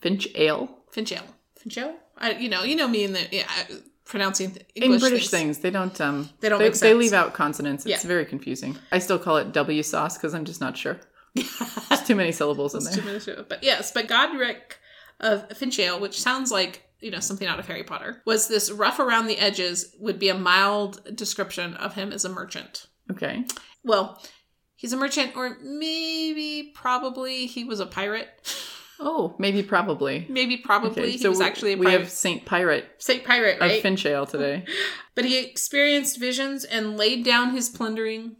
Finch 0.00 0.28
Ale 0.34 0.68
Finchale, 0.90 1.24
Finchale. 1.56 1.94
I, 2.18 2.32
you 2.32 2.48
know, 2.48 2.62
you 2.62 2.76
know 2.76 2.86
me 2.88 3.04
in 3.04 3.12
the 3.12 3.26
yeah, 3.30 3.46
pronouncing 4.04 4.50
th- 4.50 4.66
in 4.74 4.82
English 4.84 5.00
British 5.00 5.28
things. 5.30 5.56
things 5.56 5.58
they 5.60 5.70
don't 5.70 5.98
um 6.00 6.28
They 6.40 6.48
don't 6.48 6.58
they, 6.58 6.68
they 6.70 6.94
leave 6.94 7.12
out 7.12 7.34
consonants. 7.34 7.86
It's 7.86 8.02
Yeah. 8.04 8.08
very 8.08 8.26
confusing. 8.26 8.76
I 8.90 8.98
still 8.98 9.18
call 9.18 9.36
it 9.38 9.52
W 9.52 9.82
sauce 9.82 10.16
because 10.18 10.34
I'm 10.34 10.44
just 10.44 10.60
not 10.60 10.76
sure. 10.76 11.00
There's 11.34 12.02
too 12.06 12.14
many 12.16 12.32
syllables 12.40 12.74
in 12.74 12.78
It's 12.82 12.94
too 12.94 13.00
there. 13.00 13.12
many 13.12 13.20
to- 13.24 13.46
But 13.48 13.62
yes, 13.64 13.90
but 13.92 14.06
Godric 14.08 14.78
of 15.20 15.50
Finchale, 15.56 15.98
which 16.00 16.20
sounds 16.20 16.50
like 16.52 16.82
you 17.00 17.10
know 17.10 17.20
something 17.20 17.48
out 17.48 17.58
of 17.58 17.66
Harry 17.68 17.84
Potter, 17.84 18.22
was 18.26 18.48
this 18.48 18.70
rough 18.70 18.98
around 18.98 19.28
the 19.28 19.38
edges. 19.38 19.94
Would 19.98 20.18
be 20.18 20.28
a 20.28 20.34
mild 20.34 21.16
description 21.16 21.74
of 21.74 21.94
him 21.94 22.12
as 22.12 22.24
a 22.24 22.28
merchant. 22.28 22.86
Okay. 23.10 23.44
Well, 23.84 24.22
he's 24.82 24.92
a 24.92 24.96
merchant, 24.96 25.34
or 25.36 25.56
maybe 25.62 26.72
probably 26.74 27.46
he 27.46 27.64
was 27.64 27.80
a 27.80 27.86
pirate. 27.86 28.28
Oh, 29.00 29.34
maybe 29.38 29.62
probably. 29.62 30.26
Maybe 30.28 30.58
probably 30.58 31.02
Okay, 31.02 31.10
he 31.12 31.18
so 31.18 31.30
was 31.30 31.40
actually 31.40 31.72
a 31.72 31.76
we 31.76 31.90
have 31.90 32.10
Saint 32.10 32.44
Pirate 32.44 32.84
Saint 32.98 33.24
pirate, 33.24 33.56
of 33.56 33.62
right? 33.62 33.82
Finchale 33.82 34.26
today. 34.26 34.64
but 35.14 35.24
he 35.24 35.38
experienced 35.38 36.20
visions 36.20 36.64
and 36.64 36.96
laid 36.96 37.24
down 37.24 37.52
his 37.52 37.68
plundering 37.68 38.36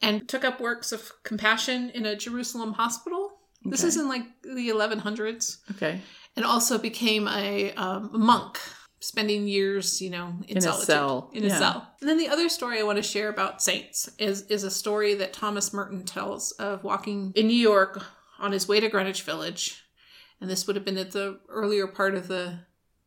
and 0.00 0.28
took 0.28 0.44
up 0.44 0.60
works 0.60 0.90
of 0.92 1.12
compassion 1.22 1.90
in 1.90 2.06
a 2.06 2.16
Jerusalem 2.16 2.72
hospital. 2.72 3.32
This 3.64 3.82
is 3.84 3.96
in 3.96 4.08
like 4.08 4.24
the 4.42 4.68
1100s. 4.68 5.58
Okay. 5.72 6.00
and 6.36 6.44
also 6.44 6.76
became 6.76 7.26
a 7.28 7.72
um, 7.74 8.10
monk, 8.12 8.58
spending 9.04 9.46
years, 9.46 10.00
you 10.00 10.10
know, 10.10 10.34
in, 10.48 10.56
In 10.56 10.58
a 10.58 10.72
cell, 10.72 11.30
in 11.32 11.44
a 11.44 11.50
cell. 11.50 11.86
And 12.00 12.08
then 12.08 12.18
the 12.18 12.28
other 12.28 12.48
story 12.48 12.78
I 12.78 12.82
want 12.82 12.96
to 12.96 13.02
share 13.02 13.28
about 13.28 13.62
saints 13.62 14.08
is 14.18 14.42
is 14.42 14.64
a 14.64 14.70
story 14.70 15.14
that 15.14 15.32
Thomas 15.32 15.72
Merton 15.72 16.04
tells 16.04 16.52
of 16.52 16.84
walking 16.84 17.32
in 17.34 17.46
New 17.46 17.54
York 17.54 18.02
on 18.38 18.52
his 18.52 18.66
way 18.66 18.80
to 18.80 18.88
Greenwich 18.88 19.22
Village, 19.22 19.84
and 20.40 20.50
this 20.50 20.66
would 20.66 20.76
have 20.76 20.84
been 20.84 20.98
at 20.98 21.12
the 21.12 21.40
earlier 21.48 21.86
part 21.86 22.14
of 22.14 22.28
the 22.28 22.60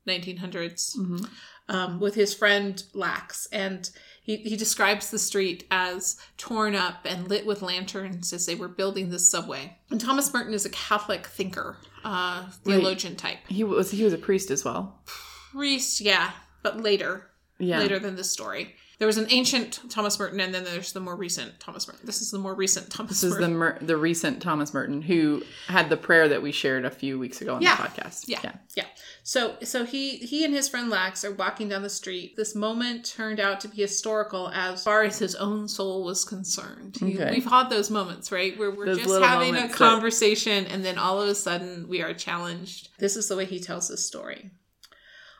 1900s 0.08 0.96
hmm 0.96 1.26
um, 1.70 2.00
with 2.00 2.16
his 2.16 2.34
friend 2.34 2.82
Lax, 2.94 3.48
and 3.52 3.90
he, 4.24 4.38
he 4.38 4.56
describes 4.56 5.10
the 5.10 5.20
street 5.20 5.66
as 5.72 6.18
torn 6.38 6.76
up 6.76 7.06
and 7.06 7.28
lit 7.28 7.46
with 7.46 7.62
lanterns 7.62 8.34
as 8.34 8.46
they 8.46 8.56
were 8.56 8.68
building 8.68 9.10
this 9.10 9.30
subway. 9.30 9.78
And 9.90 10.00
Thomas 10.00 10.34
Merton 10.34 10.54
is 10.54 10.66
a 10.66 10.70
Catholic 10.70 11.28
thinker, 11.28 11.78
uh, 12.04 12.50
theologian 12.64 13.16
type. 13.16 13.40
He 13.48 13.64
was 13.64 13.92
he 13.92 14.04
was 14.04 14.14
a 14.14 14.18
priest 14.18 14.52
as 14.52 14.64
well. 14.64 15.00
Priest, 15.52 16.02
yeah, 16.02 16.32
but 16.64 16.82
later, 16.82 17.30
Yeah. 17.60 17.80
later 17.80 18.00
than 18.00 18.16
this 18.16 18.32
story. 18.32 18.76
There 19.00 19.06
was 19.06 19.20
an 19.20 19.28
ancient 19.30 19.80
Thomas 19.92 20.18
Merton, 20.18 20.40
and 20.40 20.52
then 20.52 20.64
there's 20.64 20.92
the 20.92 21.00
more 21.00 21.16
recent 21.16 21.60
Thomas 21.60 21.88
Merton. 21.88 22.04
This 22.08 22.20
is 22.20 22.32
the 22.32 22.40
more 22.40 22.56
recent 22.56 22.90
Thomas 22.90 23.12
This 23.22 23.26
is 23.26 23.36
the 23.36 23.42
Merton. 23.48 23.58
Mer- 23.58 23.78
the 23.80 23.96
recent 23.96 24.42
Thomas 24.42 24.74
Merton 24.74 25.04
who 25.04 25.44
had 25.68 25.92
the 25.92 25.98
prayer 25.98 26.28
that 26.30 26.42
we 26.42 26.52
shared 26.52 26.84
a 26.84 26.90
few 26.90 27.20
weeks 27.20 27.40
ago 27.40 27.54
on 27.56 27.62
Yeah. 27.62 27.76
the 27.76 27.84
podcast. 27.84 28.24
Yeah, 28.28 28.40
yeah. 28.44 28.54
yeah. 28.76 28.86
So, 29.22 29.56
so 29.62 29.86
he 29.86 30.18
he 30.18 30.44
and 30.44 30.52
his 30.52 30.68
friend 30.68 30.90
Lax 30.90 31.24
are 31.24 31.32
walking 31.32 31.70
down 31.70 31.84
the 31.84 31.92
street. 31.92 32.36
This 32.38 32.56
moment 32.56 33.06
turned 33.06 33.40
out 33.40 33.60
to 33.62 33.68
be 33.68 33.78
historical 33.84 34.50
as 34.50 34.84
far 34.84 35.04
as 35.04 35.20
his 35.20 35.36
own 35.36 35.68
soul 35.68 36.04
was 36.04 36.26
concerned. 36.26 36.98
Okay. 37.00 37.30
We've 37.36 37.46
had 37.46 37.70
those 37.70 37.92
moments, 37.92 38.32
right, 38.32 38.58
where 38.58 38.72
we're 38.72 38.88
Those 38.88 38.98
just 39.04 39.22
having 39.22 39.50
a 39.50 39.52
moments 39.54 39.74
that- 39.78 39.78
conversation, 39.78 40.66
and 40.66 40.84
then 40.84 40.98
all 40.98 41.22
of 41.22 41.30
a 41.30 41.36
sudden 41.36 41.88
we 41.88 42.02
are 42.02 42.16
challenged. 42.16 42.90
This 42.98 43.16
is 43.16 43.28
the 43.28 43.36
way 43.36 43.46
he 43.46 43.60
tells 43.60 43.90
this 43.90 44.08
story. 44.08 44.50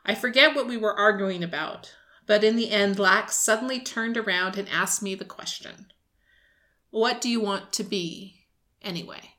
I 0.10 0.16
forget 0.16 0.56
what 0.56 0.68
we 0.68 0.78
were 0.78 0.98
arguing 0.98 1.44
about, 1.44 1.94
but 2.26 2.42
in 2.42 2.56
the 2.56 2.72
end, 2.72 2.98
Lax 2.98 3.36
suddenly 3.36 3.82
turned 3.82 4.16
around 4.16 4.58
and 4.58 4.70
asked 4.70 5.04
me 5.04 5.16
the 5.16 5.26
question 5.26 5.92
What 6.92 7.20
do 7.20 7.30
you 7.30 7.42
want 7.42 7.74
to 7.74 7.84
be, 7.84 8.46
anyway? 8.82 9.34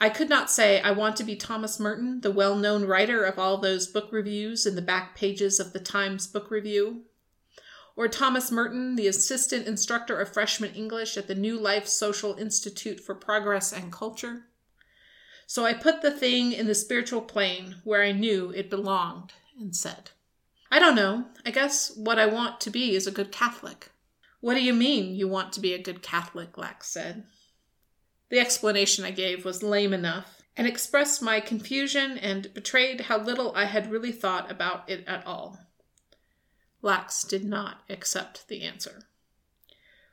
I 0.00 0.08
could 0.08 0.28
not 0.28 0.50
say 0.50 0.80
I 0.80 0.90
want 0.90 1.14
to 1.16 1.24
be 1.24 1.36
Thomas 1.36 1.78
Merton, 1.78 2.20
the 2.22 2.32
well 2.32 2.56
known 2.56 2.84
writer 2.84 3.22
of 3.22 3.38
all 3.38 3.58
those 3.58 3.86
book 3.86 4.10
reviews 4.10 4.66
in 4.66 4.74
the 4.74 4.82
back 4.82 5.14
pages 5.14 5.60
of 5.60 5.72
the 5.72 5.78
Times 5.78 6.26
Book 6.26 6.50
Review, 6.50 7.04
or 7.94 8.08
Thomas 8.08 8.50
Merton, 8.50 8.96
the 8.96 9.06
assistant 9.06 9.68
instructor 9.68 10.18
of 10.18 10.32
freshman 10.32 10.74
English 10.74 11.16
at 11.16 11.28
the 11.28 11.34
New 11.36 11.60
Life 11.60 11.86
Social 11.86 12.34
Institute 12.34 12.98
for 12.98 13.14
Progress 13.14 13.72
and 13.72 13.92
Culture. 13.92 14.46
So 15.46 15.64
I 15.64 15.74
put 15.74 16.02
the 16.02 16.10
thing 16.10 16.52
in 16.52 16.66
the 16.66 16.74
spiritual 16.74 17.22
plane 17.22 17.76
where 17.84 18.02
I 18.02 18.10
knew 18.10 18.50
it 18.50 18.68
belonged 18.68 19.32
and 19.58 19.74
said, 19.74 20.10
I 20.70 20.78
don't 20.78 20.96
know. 20.96 21.26
I 21.44 21.50
guess 21.50 21.92
what 21.96 22.18
I 22.18 22.26
want 22.26 22.60
to 22.62 22.70
be 22.70 22.94
is 22.94 23.06
a 23.06 23.12
good 23.12 23.32
Catholic. 23.32 23.90
What 24.40 24.54
do 24.54 24.62
you 24.62 24.72
mean 24.72 25.14
you 25.14 25.28
want 25.28 25.52
to 25.54 25.60
be 25.60 25.72
a 25.72 25.82
good 25.82 26.02
Catholic? 26.02 26.58
Lax 26.58 26.88
said. 26.88 27.24
The 28.28 28.38
explanation 28.38 29.04
I 29.04 29.10
gave 29.12 29.44
was 29.44 29.62
lame 29.62 29.92
enough 29.92 30.42
and 30.56 30.66
expressed 30.66 31.22
my 31.22 31.40
confusion 31.40 32.18
and 32.18 32.52
betrayed 32.54 33.02
how 33.02 33.18
little 33.18 33.52
I 33.54 33.66
had 33.66 33.90
really 33.90 34.12
thought 34.12 34.50
about 34.50 34.88
it 34.88 35.04
at 35.06 35.26
all. 35.26 35.58
Lax 36.82 37.24
did 37.24 37.44
not 37.44 37.82
accept 37.88 38.48
the 38.48 38.62
answer. 38.62 39.02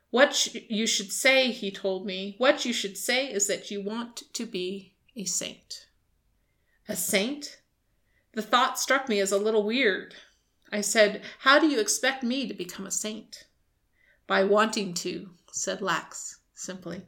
What 0.10 0.36
sh- 0.36 0.58
you 0.69 0.86
should 0.86 1.12
say, 1.12 1.51
he 1.51 1.71
told 1.71 2.06
me, 2.06 2.36
what 2.38 2.65
you 2.65 2.73
should 2.73 2.97
say 2.97 3.32
is 3.32 3.47
that 3.47 3.71
you 3.71 3.82
want 3.82 4.23
to 4.34 4.45
be 4.45 4.93
a 5.15 5.25
saint. 5.25 5.88
A 6.88 6.95
saint? 6.95 7.62
The 8.34 8.41
thought 8.41 8.80
struck 8.80 9.08
me 9.08 9.19
as 9.19 9.32
a 9.32 9.38
little 9.38 9.63
weird. 9.63 10.15
I 10.72 10.82
said, 10.82 11.22
How 11.39 11.60
do 11.60 11.67
you 11.67 11.80
expect 11.80 12.24
me 12.24 12.48
to 12.48 12.54
become 12.54 12.88
a 12.88 12.91
saint? 12.91 13.46
By 14.26 14.43
wanting 14.43 14.96
to, 14.96 15.30
said 15.52 15.82
Lax 15.82 16.39
simply. 16.56 17.04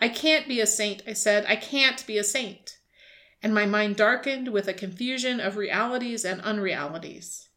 I 0.00 0.08
can't 0.08 0.48
be 0.48 0.60
a 0.60 0.66
saint, 0.66 1.02
I 1.06 1.12
said. 1.12 1.44
I 1.46 1.56
can't 1.56 2.04
be 2.06 2.18
a 2.18 2.24
saint. 2.24 2.78
And 3.42 3.54
my 3.54 3.66
mind 3.66 3.96
darkened 3.96 4.48
with 4.48 4.66
a 4.66 4.74
confusion 4.74 5.38
of 5.38 5.56
realities 5.56 6.24
and 6.24 6.40
unrealities. 6.42 7.48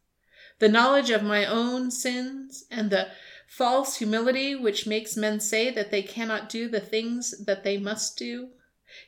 The 0.60 0.68
knowledge 0.68 1.10
of 1.10 1.22
my 1.22 1.44
own 1.44 1.90
sins 1.90 2.64
and 2.70 2.90
the 2.90 3.08
false 3.48 3.96
humility, 3.96 4.54
which 4.54 4.86
makes 4.86 5.16
men 5.16 5.40
say 5.40 5.70
that 5.70 5.90
they 5.90 6.02
cannot 6.02 6.48
do 6.48 6.68
the 6.68 6.80
things 6.80 7.34
that 7.44 7.64
they 7.64 7.78
must 7.78 8.16
do, 8.16 8.50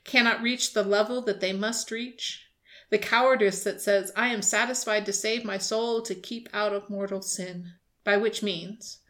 cannot 0.05 0.43
reach 0.43 0.73
the 0.73 0.83
level 0.83 1.21
that 1.23 1.41
they 1.41 1.53
must 1.53 1.91
reach, 1.91 2.46
the 2.91 2.99
cowardice 2.99 3.65
that 3.65 3.81
says, 3.81 4.13
I 4.17 4.29
am 4.29 4.43
satisfied 4.43 5.07
to 5.07 5.13
save 5.13 5.45
my 5.45 5.59
soul 5.59 6.03
to 6.03 6.15
keep 6.15 6.49
out 6.53 6.73
of 6.73 6.89
mortal 6.89 7.23
sin, 7.23 7.73
by 8.05 8.17
which 8.17 8.43
means, 8.43 9.01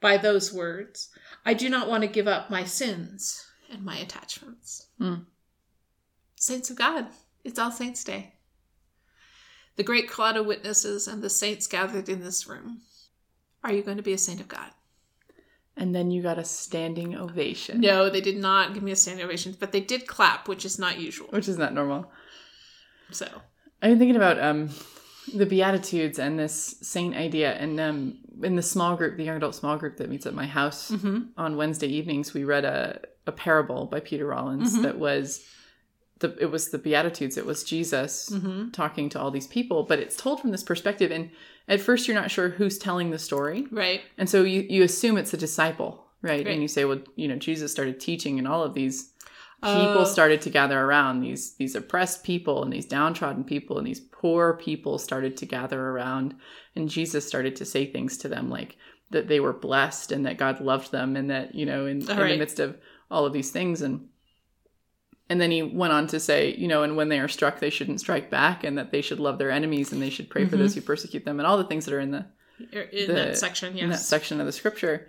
by 0.00 0.16
those 0.16 0.52
words, 0.52 1.10
I 1.44 1.54
do 1.54 1.68
not 1.68 1.88
want 1.88 2.02
to 2.02 2.08
give 2.08 2.28
up 2.28 2.50
my 2.50 2.64
sins 2.64 3.44
and 3.70 3.84
my 3.84 3.96
attachments. 3.96 4.88
Hmm. 4.98 5.14
Saints 6.36 6.70
of 6.70 6.76
God, 6.76 7.06
it's 7.42 7.58
All 7.58 7.70
Saints' 7.70 8.04
Day. 8.04 8.34
The 9.76 9.82
great 9.82 10.08
cloud 10.08 10.36
of 10.36 10.46
witnesses 10.46 11.08
and 11.08 11.22
the 11.22 11.30
saints 11.30 11.66
gathered 11.66 12.08
in 12.08 12.20
this 12.20 12.46
room. 12.46 12.82
Are 13.64 13.72
you 13.72 13.82
going 13.82 13.96
to 13.96 14.02
be 14.02 14.12
a 14.12 14.18
saint 14.18 14.40
of 14.40 14.46
God? 14.46 14.70
And 15.76 15.92
then 15.92 16.12
you 16.12 16.22
got 16.22 16.38
a 16.38 16.44
standing 16.44 17.16
ovation, 17.16 17.80
No, 17.80 18.08
they 18.08 18.20
did 18.20 18.36
not 18.36 18.74
give 18.74 18.82
me 18.84 18.92
a 18.92 18.96
standing 18.96 19.24
ovation, 19.24 19.56
but 19.58 19.72
they 19.72 19.80
did 19.80 20.06
clap, 20.06 20.46
which 20.46 20.64
is 20.64 20.78
not 20.78 21.00
usual. 21.00 21.26
which 21.30 21.48
is 21.48 21.58
not 21.58 21.72
normal. 21.74 22.12
So, 23.14 23.26
I've 23.82 23.90
been 23.90 23.98
thinking 23.98 24.16
about 24.16 24.38
um, 24.40 24.70
the 25.34 25.46
Beatitudes 25.46 26.18
and 26.18 26.38
this 26.38 26.76
saint 26.82 27.14
idea. 27.16 27.52
And 27.54 27.80
um, 27.80 28.18
in 28.42 28.56
the 28.56 28.62
small 28.62 28.96
group, 28.96 29.16
the 29.16 29.24
young 29.24 29.36
adult 29.36 29.54
small 29.54 29.76
group 29.76 29.96
that 29.98 30.08
meets 30.10 30.26
at 30.26 30.34
my 30.34 30.46
house 30.46 30.90
mhm. 30.90 31.28
on 31.36 31.56
Wednesday 31.56 31.88
evenings, 31.88 32.34
we 32.34 32.44
read 32.44 32.64
a, 32.64 33.00
a 33.26 33.32
parable 33.32 33.86
by 33.86 34.00
Peter 34.00 34.26
Rollins 34.26 34.74
Mhm. 34.76 34.82
that 34.82 34.98
was 34.98 35.44
the 36.20 36.36
it 36.40 36.50
was 36.50 36.70
the 36.70 36.78
Beatitudes. 36.78 37.36
It 37.36 37.46
was 37.46 37.64
Jesus 37.64 38.30
Mhm. 38.32 38.72
talking 38.72 39.08
to 39.10 39.20
all 39.20 39.30
these 39.30 39.46
people, 39.48 39.82
but 39.82 39.98
it's 39.98 40.16
told 40.16 40.40
from 40.40 40.50
this 40.52 40.62
perspective. 40.62 41.10
And 41.10 41.30
at 41.68 41.80
first, 41.80 42.06
you're 42.06 42.14
not 42.20 42.30
sure 42.30 42.50
who's 42.50 42.78
telling 42.78 43.10
the 43.10 43.18
story, 43.18 43.66
right, 43.70 44.02
and 44.18 44.28
so 44.28 44.42
you 44.44 44.66
you 44.68 44.82
assume 44.82 45.16
it's 45.16 45.34
a 45.34 45.36
disciple, 45.38 46.04
right? 46.22 46.44
Right. 46.44 46.46
And 46.46 46.62
you 46.62 46.68
say, 46.68 46.84
well, 46.84 47.00
you 47.16 47.26
know, 47.28 47.36
Jesus 47.36 47.72
started 47.72 47.98
teaching, 47.98 48.38
and 48.38 48.46
all 48.46 48.62
of 48.62 48.74
these 48.74 49.12
people 49.62 50.00
Oh. 50.00 50.04
started 50.04 50.40
to 50.42 50.50
gather 50.50 50.78
around 50.80 51.20
these 51.20 51.54
these 51.54 51.74
oppressed 51.74 52.22
people 52.24 52.62
and 52.62 52.72
these 52.72 52.84
downtrodden 52.86 53.44
people 53.44 53.78
and 53.78 53.86
these 53.86 54.00
poor 54.00 54.54
people 54.54 54.98
started 54.98 55.36
to 55.38 55.46
gather 55.46 55.80
around 55.88 56.34
and 56.76 56.88
Jesus 56.88 57.26
started 57.26 57.56
to 57.56 57.64
say 57.64 57.86
things 57.86 58.18
to 58.18 58.28
them 58.28 58.50
like 58.50 58.76
that 59.10 59.28
they 59.28 59.40
were 59.40 59.52
blessed 59.52 60.12
and 60.12 60.26
that 60.26 60.38
God 60.38 60.60
loved 60.60 60.90
them 60.92 61.16
and 61.16 61.30
that 61.30 61.54
you 61.54 61.64
know 61.66 61.86
in, 61.86 62.00
in 62.00 62.06
the 62.06 62.36
midst 62.36 62.58
of 62.60 62.76
all 63.10 63.24
of 63.26 63.32
these 63.32 63.50
things 63.50 63.80
and 63.80 64.08
and 65.30 65.40
then 65.40 65.50
he 65.50 65.62
went 65.62 65.92
on 65.92 66.06
to 66.08 66.20
say 66.20 66.54
you 66.56 66.68
know 66.68 66.82
and 66.82 66.96
when 66.96 67.08
they 67.08 67.18
are 67.20 67.28
struck 67.28 67.60
they 67.60 67.70
shouldn't 67.70 68.00
strike 68.00 68.30
back 68.30 68.64
and 68.64 68.76
that 68.76 68.90
they 68.90 69.00
should 69.00 69.20
love 69.20 69.38
their 69.38 69.50
enemies 69.50 69.92
and 69.92 70.02
they 70.02 70.10
should 70.10 70.28
pray 70.28 70.44
for 70.44 70.56
Mhm. 70.56 70.60
those 70.60 70.74
who 70.74 70.80
persecute 70.82 71.24
them 71.24 71.38
and 71.40 71.46
all 71.46 71.56
the 71.58 71.64
things 71.64 71.84
that 71.86 71.94
are 71.94 72.00
in 72.00 72.10
the 72.10 72.26
in 72.92 73.06
The- 73.08 73.12
that 73.14 73.38
section, 73.38 73.74
yes. 73.74 73.82
in 73.82 73.90
that 73.90 73.98
section 73.98 74.40
of 74.40 74.46
the 74.46 74.52
scripture 74.52 75.08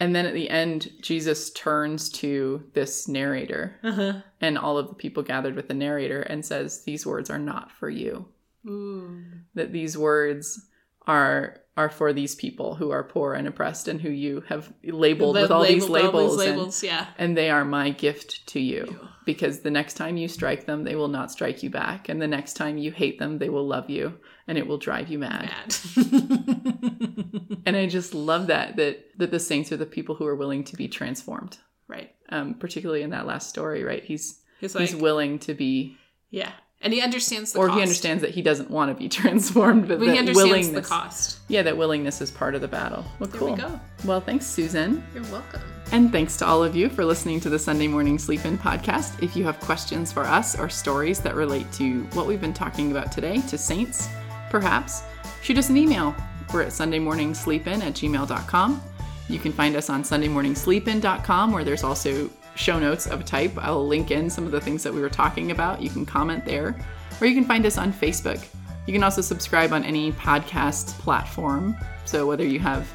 and 0.00 0.14
then 0.14 0.26
at 0.26 0.34
the 0.34 0.50
end 0.50 0.90
Jesus 1.00 1.50
turns 1.50 2.08
to 2.10 2.64
this 2.74 3.08
narrator 3.08 3.76
uh-huh. 3.82 4.20
and 4.40 4.58
all 4.58 4.78
of 4.78 4.88
the 4.88 4.94
people 4.94 5.22
gathered 5.22 5.54
with 5.54 5.68
the 5.68 5.74
narrator 5.74 6.22
and 6.22 6.44
says 6.44 6.84
these 6.84 7.06
words 7.06 7.30
are 7.30 7.38
not 7.38 7.70
for 7.72 7.88
you 7.90 8.26
Ooh. 8.66 9.22
that 9.54 9.72
these 9.72 9.96
words 9.96 10.66
are 11.06 11.58
are 11.76 11.90
for 11.90 12.12
these 12.12 12.36
people 12.36 12.76
who 12.76 12.90
are 12.90 13.02
poor 13.02 13.34
and 13.34 13.48
oppressed 13.48 13.88
and 13.88 14.00
who 14.00 14.08
you 14.08 14.42
have 14.48 14.72
labeled 14.84 15.34
with 15.34 15.50
all 15.50 15.64
these 15.64 15.88
Labeled 15.88 16.30
all 16.30 16.36
labels, 16.36 16.82
and- 16.82 16.88
yeah. 16.88 17.06
And, 17.18 17.36
they 17.36 17.50
are 17.50 17.64
my 17.64 17.90
gift 17.90 18.46
to 18.48 18.60
you 18.60 18.84
You. 18.88 19.08
because 19.26 19.60
the 19.60 19.72
next 19.72 19.94
time 19.94 20.16
you 20.16 20.28
strike 20.28 20.66
them 20.66 20.84
they 20.84 20.94
will 20.94 21.08
not 21.08 21.32
strike 21.32 21.64
you 21.64 21.70
back 21.70 22.08
and 22.08 22.22
the 22.22 22.28
next 22.28 22.54
time 22.54 22.78
you 22.78 22.92
hate 22.92 23.18
them 23.18 23.38
they 23.38 23.48
will 23.48 23.66
love 23.66 23.90
you 23.90 24.18
and 24.46 24.56
it 24.56 24.66
will 24.68 24.78
drive 24.78 25.08
you 25.08 25.18
mad 25.18 25.50
Mad. 25.50 25.74
and 27.66 27.76
i 27.76 27.86
just 27.86 28.14
love 28.14 28.46
that 28.48 28.76
that 28.76 29.06
that 29.18 29.30
the 29.30 29.40
saints 29.40 29.72
are 29.72 29.76
the 29.76 29.86
people 29.86 30.14
who 30.14 30.26
are 30.26 30.36
willing 30.36 30.62
to 30.64 30.76
be 30.76 30.86
transformed 30.88 31.58
right. 31.88 32.14
um, 32.28 32.54
particularly 32.54 33.02
in 33.02 33.10
that 33.10 33.26
last 33.26 33.48
story 33.48 33.82
right 33.82 34.04
he's 34.04 34.40
He's 34.60 34.74
like, 34.74 34.82
he's 34.88 34.94
willing 34.96 35.40
to 35.40 35.52
be 35.54 35.96
yeah. 36.30 36.52
And 36.84 36.92
he 36.92 37.00
understands 37.00 37.52
the 37.52 37.58
or 37.58 37.66
cost. 37.68 37.76
he 37.78 37.82
understands 37.82 38.20
that 38.20 38.30
he 38.32 38.42
doesn't 38.42 38.70
want 38.70 38.90
to 38.90 38.94
be 38.94 39.08
transformed, 39.20 39.88
but 39.88 39.98
But 39.98 40.08
he 40.08 40.12
that 40.12 40.18
understands 40.20 40.70
the 40.70 40.82
cost. 40.82 41.38
Yeah, 41.48 41.62
that 41.62 41.76
willingness 41.76 42.20
is 42.20 42.30
part 42.30 42.54
of 42.54 42.60
the 42.60 42.68
battle. 42.68 43.04
Well, 43.18 43.28
There 43.30 43.40
cool. 43.40 43.50
we 43.52 43.56
go. 43.60 43.80
Well, 44.04 44.20
thanks, 44.20 44.46
Susan. 44.46 45.02
You're 45.14 45.24
welcome. 45.24 45.62
And 45.92 46.12
thanks 46.12 46.36
to 46.38 46.46
all 46.46 46.62
of 46.62 46.76
you 46.76 46.88
for 46.90 47.04
listening 47.04 47.40
to 47.40 47.48
the 47.50 47.58
Sunday 47.58 47.88
Morning 47.88 48.18
Sleep 48.18 48.44
In 48.44 48.58
podcast. 48.58 49.22
If 49.22 49.34
you 49.34 49.44
have 49.44 49.58
questions 49.60 50.12
for 50.12 50.24
us 50.24 50.58
or 50.58 50.68
stories 50.68 51.20
that 51.20 51.34
relate 51.34 51.70
to 51.74 52.02
what 52.12 52.26
we've 52.26 52.40
been 52.40 52.54
talking 52.54 52.90
about 52.90 53.10
today, 53.10 53.40
to 53.48 53.56
saints, 53.58 54.08
perhaps, 54.50 55.02
shoot 55.42 55.56
us 55.58 55.70
an 55.70 55.76
email. 55.76 56.14
We're 56.52 56.62
at 56.62 56.68
sundaymorningsleepin 56.68 57.82
at 57.82 57.94
gmail.com. 57.94 58.82
You 59.28 59.38
can 59.38 59.52
find 59.52 59.74
us 59.76 59.88
on 59.88 60.02
sundaymorningsleepin.com 60.02 61.52
where 61.52 61.64
there's 61.64 61.82
also 61.82 62.28
show 62.54 62.78
notes 62.78 63.06
of 63.06 63.20
a 63.20 63.24
type. 63.24 63.52
I'll 63.58 63.86
link 63.86 64.10
in 64.10 64.30
some 64.30 64.46
of 64.46 64.52
the 64.52 64.60
things 64.60 64.82
that 64.82 64.92
we 64.92 65.00
were 65.00 65.08
talking 65.08 65.50
about. 65.50 65.82
You 65.82 65.90
can 65.90 66.06
comment 66.06 66.44
there. 66.44 66.76
Or 67.20 67.26
you 67.26 67.34
can 67.34 67.44
find 67.44 67.64
us 67.66 67.78
on 67.78 67.92
Facebook. 67.92 68.44
You 68.86 68.92
can 68.92 69.02
also 69.02 69.20
subscribe 69.20 69.72
on 69.72 69.84
any 69.84 70.12
podcast 70.12 70.98
platform. 70.98 71.76
So 72.04 72.26
whether 72.26 72.44
you 72.44 72.58
have 72.60 72.90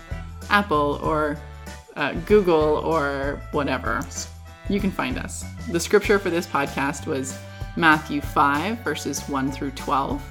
Apple 0.49 0.99
or 1.03 1.37
uh, 1.95 2.13
Google 2.25 2.77
or 2.77 3.41
whatever, 3.51 4.01
you 4.69 4.79
can 4.79 4.91
find 4.91 5.17
us. 5.17 5.43
The 5.71 5.79
scripture 5.79 6.19
for 6.19 6.29
this 6.29 6.45
podcast 6.45 7.07
was 7.07 7.37
Matthew 7.75 8.21
5, 8.21 8.79
verses 8.79 9.21
1 9.27 9.51
through 9.51 9.71
12. 9.71 10.21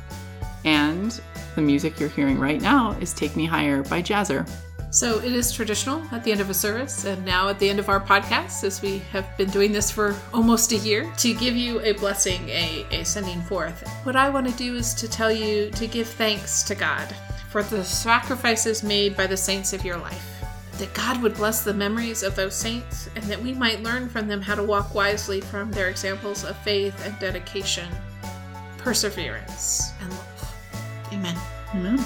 And 0.65 1.21
the 1.55 1.63
music 1.63 1.99
you're 1.99 2.09
hearing 2.09 2.39
right 2.39 2.61
now 2.61 2.93
is 3.01 3.13
Take 3.13 3.37
Me 3.37 3.47
Higher 3.47 3.83
by 3.85 4.03
Jazzer. 4.03 4.49
So 4.91 5.19
it 5.19 5.33
is 5.33 5.53
traditional 5.53 6.03
at 6.13 6.25
the 6.25 6.33
end 6.33 6.41
of 6.41 6.49
a 6.49 6.55
service, 6.55 7.05
and 7.05 7.23
now 7.25 7.49
at 7.51 7.59
the 7.59 7.69
end 7.69 7.79
of 7.79 7.91
our 7.91 8.01
podcast, 8.01 8.65
as 8.65 8.81
we 8.81 8.99
have 9.13 9.37
been 9.37 9.51
doing 9.51 9.71
this 9.71 9.91
for 9.91 10.17
almost 10.33 10.73
a 10.73 10.77
year, 10.77 11.13
to 11.19 11.35
give 11.35 11.55
you 11.55 11.81
a 11.81 11.93
blessing, 11.93 12.49
a, 12.49 12.87
a 12.91 13.05
sending 13.05 13.43
forth. 13.43 13.87
What 14.05 14.17
I 14.17 14.31
want 14.31 14.49
to 14.49 14.57
do 14.57 14.77
is 14.77 14.95
to 14.95 15.07
tell 15.07 15.31
you 15.31 15.71
to 15.73 15.87
give 15.87 16.09
thanks 16.09 16.63
to 16.65 16.75
God 16.75 17.15
for 17.51 17.63
the 17.63 17.85
sacrifices 17.85 18.83
made 18.83 19.15
by 19.15 19.27
the 19.27 19.37
saints 19.37 19.75
of 19.75 19.85
your 19.85 19.99
life. 19.99 20.25
That 20.79 20.95
God 20.95 21.21
would 21.23 21.35
bless 21.35 21.65
the 21.65 21.75
memories 21.75 22.23
of 22.23 22.35
those 22.35 22.55
saints, 22.55 23.11
and 23.15 23.25
that 23.25 23.43
we 23.43 23.53
might 23.53 23.83
learn 23.83 24.09
from 24.09 24.27
them 24.27 24.41
how 24.41 24.55
to 24.55 24.63
walk 24.63 24.95
wisely 24.95 25.43
from 25.43 25.71
their 25.71 25.89
examples 25.89 26.45
of 26.45 26.57
faith 26.59 27.05
and 27.05 27.19
dedication, 27.19 27.89
perseverance, 28.79 29.93
and 30.01 30.11
love. 30.11 30.55
Amen. 31.13 31.37
Amen. 31.75 32.05